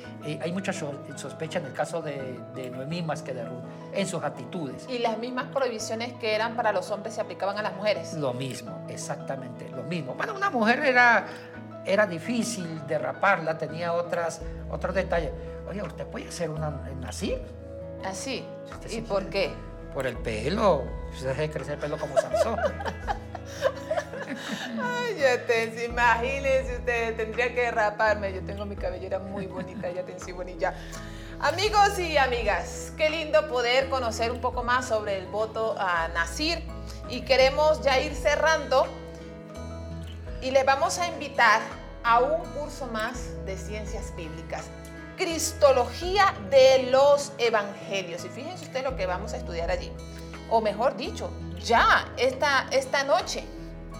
hay 0.42 0.52
mucha 0.52 0.72
so- 0.72 0.92
sospecha 1.16 1.58
en 1.58 1.66
el 1.66 1.72
caso 1.72 2.02
de, 2.02 2.38
de 2.54 2.70
Noemí 2.70 3.02
más 3.02 3.22
que 3.22 3.32
de 3.32 3.44
Ruth, 3.44 3.62
en 3.94 4.06
sus 4.06 4.22
actitudes. 4.22 4.86
Y 4.90 4.98
las 4.98 5.16
mismas 5.18 5.46
prohibiciones 5.46 6.12
que 6.14 6.34
eran 6.34 6.54
para 6.54 6.72
los 6.72 6.90
hombres 6.90 7.14
se 7.14 7.20
aplicaban 7.20 7.56
a 7.58 7.62
las 7.62 7.74
mujeres. 7.74 8.12
Lo 8.14 8.34
mismo, 8.34 8.84
exactamente 8.88 9.68
lo 9.70 9.82
mismo. 9.84 10.14
Bueno, 10.14 10.34
una 10.34 10.50
mujer 10.50 10.80
era, 10.80 11.24
era 11.86 12.06
difícil 12.06 12.86
de 12.86 12.98
raparla, 12.98 13.56
tenía 13.56 13.92
otras, 13.94 14.42
otros 14.70 14.94
detalles. 14.94 15.30
Oye, 15.68 15.83
¿usted 15.83 16.07
puede 16.07 16.29
hacer 16.29 16.50
una 16.50 16.70
nacir? 17.00 17.40
Así. 18.05 18.44
Usted 18.70 18.90
¿Y 18.90 19.00
por 19.00 19.29
qué? 19.31 19.53
Por 19.94 20.07
el 20.07 20.16
pelo. 20.18 20.85
Usted 21.12 21.29
deje 21.29 21.50
crecer 21.50 21.74
el 21.74 21.81
pelo 21.81 21.98
como 21.98 22.16
Sansón. 22.16 22.59
Ay, 24.83 25.16
Yatensi, 25.18 25.85
imagínense 25.85 26.77
ustedes, 26.79 27.16
tendría 27.16 27.55
que 27.55 27.70
raparme. 27.70 28.33
Yo 28.33 28.42
tengo 28.42 28.66
mi 28.66 28.77
cabellera 28.77 29.18
muy 29.18 29.46
bonita, 29.46 29.90
Yatensi 29.90 30.33
Bonilla. 30.33 30.74
Amigos 31.40 31.98
y 31.98 32.16
amigas, 32.16 32.92
qué 32.96 33.11
lindo 33.11 33.48
poder 33.48 33.88
conocer 33.88 34.31
un 34.31 34.40
poco 34.40 34.62
más 34.62 34.88
sobre 34.88 35.18
el 35.18 35.27
voto 35.27 35.74
a 35.79 36.09
Nacir. 36.09 36.62
Y 37.09 37.22
queremos 37.22 37.83
ya 37.83 38.00
ir 38.00 38.14
cerrando 38.14 38.87
y 40.40 40.50
les 40.50 40.64
vamos 40.64 40.98
a 40.98 41.09
invitar 41.09 41.61
a 42.03 42.20
un 42.20 42.44
curso 42.53 42.87
más 42.87 43.44
de 43.46 43.57
ciencias 43.57 44.14
bíblicas. 44.16 44.64
Cristología 45.16 46.35
de 46.50 46.90
los 46.90 47.33
evangelios. 47.38 48.24
Y 48.24 48.29
fíjense 48.29 48.64
ustedes 48.64 48.85
lo 48.85 48.96
que 48.96 49.07
vamos 49.07 49.33
a 49.33 49.37
estudiar 49.37 49.70
allí. 49.70 49.90
O 50.50 50.61
mejor 50.61 50.96
dicho, 50.96 51.31
ya 51.62 52.12
esta, 52.16 52.66
esta 52.70 53.05
noche 53.05 53.44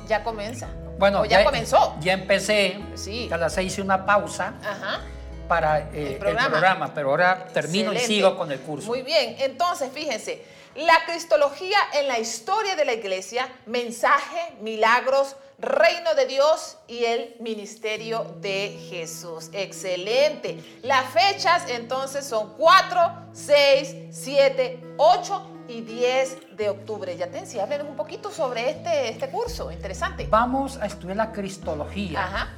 ya 0.07 0.22
comienza. 0.22 0.68
Bueno, 0.98 1.20
o 1.22 1.24
ya, 1.24 1.44
comenzó. 1.44 1.96
Ya 2.00 2.12
empecé. 2.12 2.79
Sí. 2.94 3.29
A 3.33 3.37
las 3.37 3.55
seis 3.55 3.72
hice 3.72 3.83
una 3.83 4.07
pausa 4.07 4.55
Ajá. 4.62 5.00
para 5.48 5.81
eh, 5.81 5.88
El 5.92 5.98
el, 6.07 6.18
programa. 6.18 6.50
programa. 6.50 6.94
pero 6.94 7.11
ahora 7.11 7.46
termino 7.53 7.90
Excelente. 7.92 8.12
y 8.12 8.16
sigo 8.16 8.37
con 8.37 8.53
el 8.53 8.61
curso. 8.61 8.87
Muy 8.87 9.03
bien, 9.03 9.37
entonces 9.40 9.90
fíjense, 9.92 10.44
la 10.76 11.04
cristología 11.06 11.78
en 11.94 12.08
la 12.08 12.18
historia 12.18 12.76
de 12.76 12.84
la 12.84 12.94
iglesia, 12.94 13.48
mensaje, 13.66 14.54
milagros, 14.60 15.37
reino 15.58 16.14
de 16.14 16.26
Dios 16.26 16.78
y 16.88 17.04
el 17.04 17.37
ministerio 17.40 18.24
de 18.40 18.78
Jesús. 18.90 19.50
Excelente. 19.52 20.62
Las 20.82 21.04
fechas 21.10 21.64
entonces 21.68 22.26
son 22.26 22.54
4, 22.56 23.00
6, 23.32 23.96
7, 24.10 24.80
8 24.96 25.50
y 25.68 25.80
10 25.82 26.56
de 26.56 26.70
octubre. 26.70 27.16
Ya 27.16 27.28
te 27.28 27.60
hablen 27.60 27.87
un 27.87 27.96
poquito 27.96 28.30
sobre 28.30 28.70
este, 28.70 29.10
este 29.10 29.28
curso, 29.28 29.70
interesante. 29.70 30.26
Vamos 30.28 30.76
a 30.78 30.87
estudiar 30.87 31.16
la 31.16 31.32
cristología. 31.32 32.24
Ajá, 32.24 32.48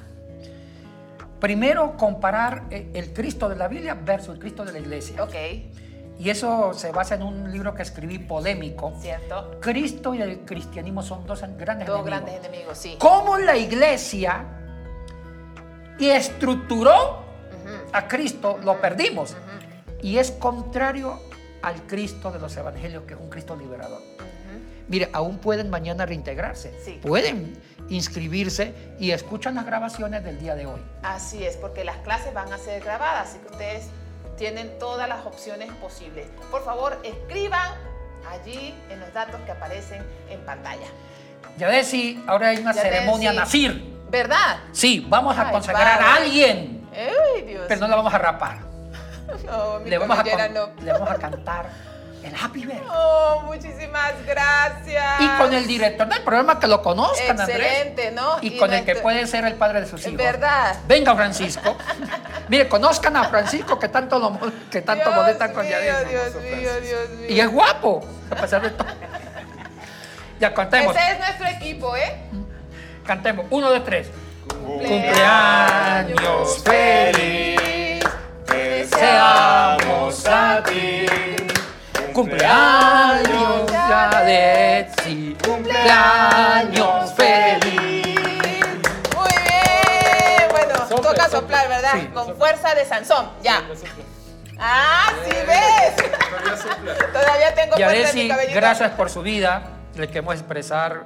Primero, 1.40 1.98
comparar 1.98 2.64
eh, 2.70 2.90
el 2.94 3.12
Cristo 3.12 3.48
de 3.48 3.56
la 3.56 3.68
Biblia 3.68 3.94
versus 3.94 4.34
el 4.34 4.40
Cristo 4.40 4.64
de 4.64 4.72
la 4.72 4.78
iglesia. 4.78 5.22
ok, 5.22 5.34
Y 6.18 6.30
eso 6.30 6.72
se 6.72 6.92
basa 6.92 7.14
en 7.16 7.22
un 7.22 7.52
libro 7.52 7.74
que 7.74 7.82
escribí 7.82 8.18
polémico. 8.18 8.94
cierto. 9.00 9.58
Cristo 9.60 10.14
y 10.14 10.22
el 10.22 10.40
cristianismo 10.40 11.02
son 11.02 11.26
dos 11.26 11.40
grandes 11.58 11.86
Dos 11.86 12.00
enemigos. 12.00 12.04
grandes 12.04 12.34
enemigos, 12.36 12.78
sí. 12.78 12.96
¿Cómo 12.98 13.36
la 13.36 13.56
iglesia 13.56 14.44
y 15.98 16.08
estructuró 16.08 17.24
a 17.92 18.08
Cristo 18.08 18.58
lo 18.62 18.80
perdimos? 18.80 19.36
Y 20.02 20.18
es 20.18 20.30
contrario 20.30 21.20
al 21.62 21.82
Cristo 21.82 22.30
de 22.30 22.38
los 22.38 22.56
evangelios, 22.56 23.04
que 23.04 23.14
es 23.14 23.20
un 23.20 23.28
Cristo 23.28 23.56
liberador. 23.56 24.00
Mire, 24.88 25.10
aún 25.12 25.38
pueden 25.38 25.68
mañana 25.68 26.06
reintegrarse. 26.06 26.72
Sí. 26.84 27.00
Pueden 27.02 27.60
inscribirse 27.88 28.72
y 29.00 29.10
escuchan 29.10 29.56
las 29.56 29.66
grabaciones 29.66 30.22
del 30.22 30.38
día 30.38 30.54
de 30.54 30.66
hoy. 30.66 30.80
Así 31.02 31.44
es, 31.44 31.56
porque 31.56 31.82
las 31.84 31.96
clases 31.98 32.32
van 32.32 32.52
a 32.52 32.58
ser 32.58 32.82
grabadas, 32.84 33.30
así 33.30 33.38
que 33.40 33.46
ustedes 33.48 33.88
tienen 34.36 34.78
todas 34.78 35.08
las 35.08 35.24
opciones 35.26 35.70
posibles. 35.74 36.26
Por 36.50 36.64
favor, 36.64 36.98
escriban 37.02 37.72
allí 38.30 38.74
en 38.90 39.00
los 39.00 39.12
datos 39.12 39.40
que 39.46 39.52
aparecen 39.52 40.04
en 40.28 40.40
pantalla. 40.40 40.86
Ya 41.56 41.68
ves 41.68 41.88
si 41.88 42.22
ahora 42.26 42.48
hay 42.48 42.58
una 42.58 42.72
Ya 42.72 42.82
ceremonia 42.82 43.30
sí. 43.30 43.36
nacir. 43.36 43.96
¿Verdad? 44.10 44.58
Sí, 44.72 45.04
vamos 45.08 45.36
a 45.38 45.50
consagrar 45.50 46.00
a 46.00 46.14
alguien, 46.16 46.88
¡Ay, 46.94 47.42
Dios! 47.42 47.64
pero 47.66 47.80
no 47.80 47.88
la 47.88 47.96
vamos 47.96 48.14
a 48.14 48.18
rapar. 48.18 48.58
No, 49.44 49.80
mi 49.80 49.90
Le 49.90 49.98
vamos, 49.98 50.16
a, 50.18 50.48
no. 50.48 50.68
le 50.80 50.92
vamos 50.92 51.10
a 51.10 51.16
cantar 51.16 51.66
el 52.22 52.32
Happy 52.34 52.64
Birthday. 52.64 52.86
Oh, 52.92 53.42
muchísimas 53.46 54.12
gracias. 54.24 55.20
Y 55.20 55.28
con 55.36 55.52
el 55.52 55.66
director 55.66 56.08
del 56.08 56.22
programa 56.22 56.60
que 56.60 56.68
lo 56.68 56.80
conozcan, 56.82 57.40
Andrés. 57.40 57.58
Excelente, 57.58 58.12
¿no? 58.12 58.36
Y, 58.40 58.56
con 58.56 58.72
el 58.72 58.84
que 58.84 58.94
puede 58.96 59.26
ser 59.26 59.44
el 59.44 59.54
padre 59.54 59.80
de 59.80 59.86
sus 59.86 60.06
hijos. 60.06 60.16
verdad. 60.16 60.76
Venga, 60.86 61.14
Francisco. 61.16 61.76
Mire, 62.48 62.68
conozcan 62.68 63.16
a 63.16 63.24
Francisco 63.24 63.78
que 63.78 63.88
tanto, 63.88 64.18
lo, 64.18 64.38
que 64.70 64.82
tanto 64.82 65.04
Dios 65.04 65.16
molestan 65.16 65.52
con 65.52 65.66
mío, 65.66 65.76
Yadira. 65.78 66.04
Dios 66.04 66.34
mío, 66.36 66.80
Dios 66.80 67.10
mío. 67.10 67.26
Y 67.28 67.40
es 67.40 67.50
guapo, 67.50 68.06
a 68.30 68.34
pesar 68.36 68.62
de 68.62 68.70
todo. 68.70 68.88
Ya 70.38 70.52
cantemos, 70.52 70.94
Ese 70.94 71.12
es 71.12 71.18
nuestro 71.18 71.46
equipo, 71.48 71.96
¿eh? 71.96 72.14
cantemos. 73.06 73.46
Uno 73.50 73.70
de 73.70 73.80
tres. 73.80 74.08
Cumpleaños 74.64 76.62
feliz, 76.62 78.04
te 78.46 78.56
deseamos 78.56 80.26
a 80.26 80.62
ti. 80.62 81.06
Cumpleaños 82.12 83.72
Yadesi, 83.72 85.36
cumpleaños 85.44 87.12
feliz. 87.14 87.25
Sopla. 91.28 91.40
soplar, 91.60 91.68
¿verdad? 91.68 91.92
Sí. 92.00 92.06
Con 92.08 92.36
fuerza 92.36 92.74
de 92.74 92.84
Sansón. 92.84 93.30
Ya. 93.42 93.62
Ah, 94.58 95.12
sí 95.24 95.30
ves. 95.46 95.96
Todavía 96.30 96.56
sopla. 96.56 96.94
Todavía 97.12 97.54
tengo 97.54 97.76
fuerza 97.76 98.10
en 98.10 98.16
mi 98.16 98.28
cabellito. 98.28 98.54
gracias 98.56 98.90
por 98.92 99.10
su 99.10 99.22
vida. 99.22 99.62
Le 99.94 100.08
queremos 100.08 100.34
expresar 100.34 101.04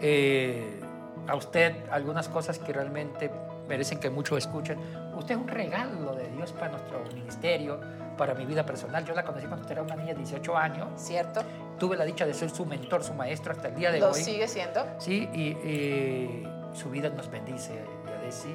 eh, 0.00 0.80
a 1.26 1.34
usted 1.34 1.74
algunas 1.90 2.28
cosas 2.28 2.58
que 2.58 2.72
realmente 2.72 3.30
merecen 3.68 3.98
que 3.98 4.10
muchos 4.10 4.38
escuchen. 4.38 4.78
Usted 5.16 5.34
es 5.34 5.40
un 5.40 5.48
regalo 5.48 6.14
de 6.14 6.28
Dios 6.30 6.52
para 6.52 6.68
nuestro 6.68 7.02
ministerio, 7.12 7.80
para 8.16 8.34
mi 8.34 8.44
vida 8.46 8.64
personal. 8.64 9.04
Yo 9.04 9.14
la 9.14 9.24
conocí 9.24 9.46
cuando 9.46 9.62
usted 9.62 9.72
era 9.72 9.82
una 9.82 9.96
niña 9.96 10.12
de 10.12 10.18
18 10.18 10.56
años. 10.56 10.88
¿Cierto? 10.96 11.42
Tuve 11.78 11.96
la 11.96 12.04
dicha 12.04 12.24
de 12.26 12.34
ser 12.34 12.50
su 12.50 12.64
mentor, 12.66 13.02
su 13.02 13.14
maestro 13.14 13.52
hasta 13.52 13.68
el 13.68 13.74
día 13.74 13.90
de 13.90 13.98
Lo 14.00 14.10
hoy. 14.10 14.22
sigue 14.22 14.46
siendo. 14.46 14.86
Sí, 14.98 15.28
y, 15.32 15.40
y 15.68 16.48
su 16.74 16.90
vida 16.90 17.08
nos 17.08 17.28
bendice, 17.30 17.72
Yadesi. 18.08 18.54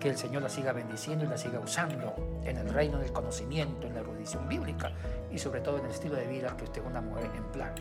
Que 0.00 0.08
el 0.10 0.16
Señor 0.16 0.42
la 0.42 0.48
siga 0.48 0.72
bendiciendo 0.72 1.24
y 1.24 1.28
la 1.28 1.36
siga 1.36 1.58
usando 1.58 2.40
en 2.44 2.56
el 2.56 2.72
reino 2.72 2.98
del 2.98 3.12
conocimiento, 3.12 3.86
en 3.86 3.94
la 3.94 4.00
erudición 4.00 4.48
bíblica 4.48 4.92
y 5.30 5.38
sobre 5.38 5.60
todo 5.60 5.78
en 5.78 5.86
el 5.86 5.90
estilo 5.90 6.14
de 6.14 6.26
vida 6.26 6.56
que 6.56 6.64
usted 6.64 6.82
es 6.82 6.86
una 6.86 7.00
mujer 7.00 7.26
ejemplar. 7.26 7.74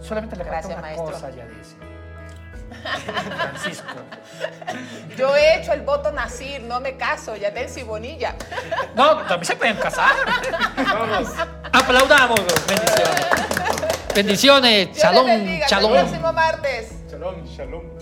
Solamente 0.00 0.36
le 0.36 0.44
falta 0.44 0.68
Gracias, 0.68 0.78
una 0.78 0.82
maestro. 0.82 1.12
cosa, 1.12 1.30
Yadesi. 1.30 1.76
Francisco. 3.52 3.94
Yo 5.16 5.36
he 5.36 5.60
hecho 5.60 5.72
el 5.72 5.82
voto 5.82 6.10
Nacir, 6.12 6.62
no 6.62 6.80
me 6.80 6.96
caso, 6.96 7.36
ya 7.36 7.52
y 7.76 7.82
Bonilla. 7.82 8.34
No, 8.94 9.18
también 9.18 9.44
se 9.44 9.56
pueden 9.56 9.76
casar. 9.76 10.14
Vamos. 10.76 11.30
Aplaudamos. 11.72 12.40
Bendiciones. 12.66 13.26
Bendiciones. 14.14 14.86
Dios 14.88 14.98
Shalom, 14.98 15.26
bendiga. 15.26 15.66
Hasta 15.66 15.80
el 15.80 15.90
próximo 15.90 16.32
martes. 16.32 16.92
Shalom, 17.10 17.44
shalom. 17.44 18.01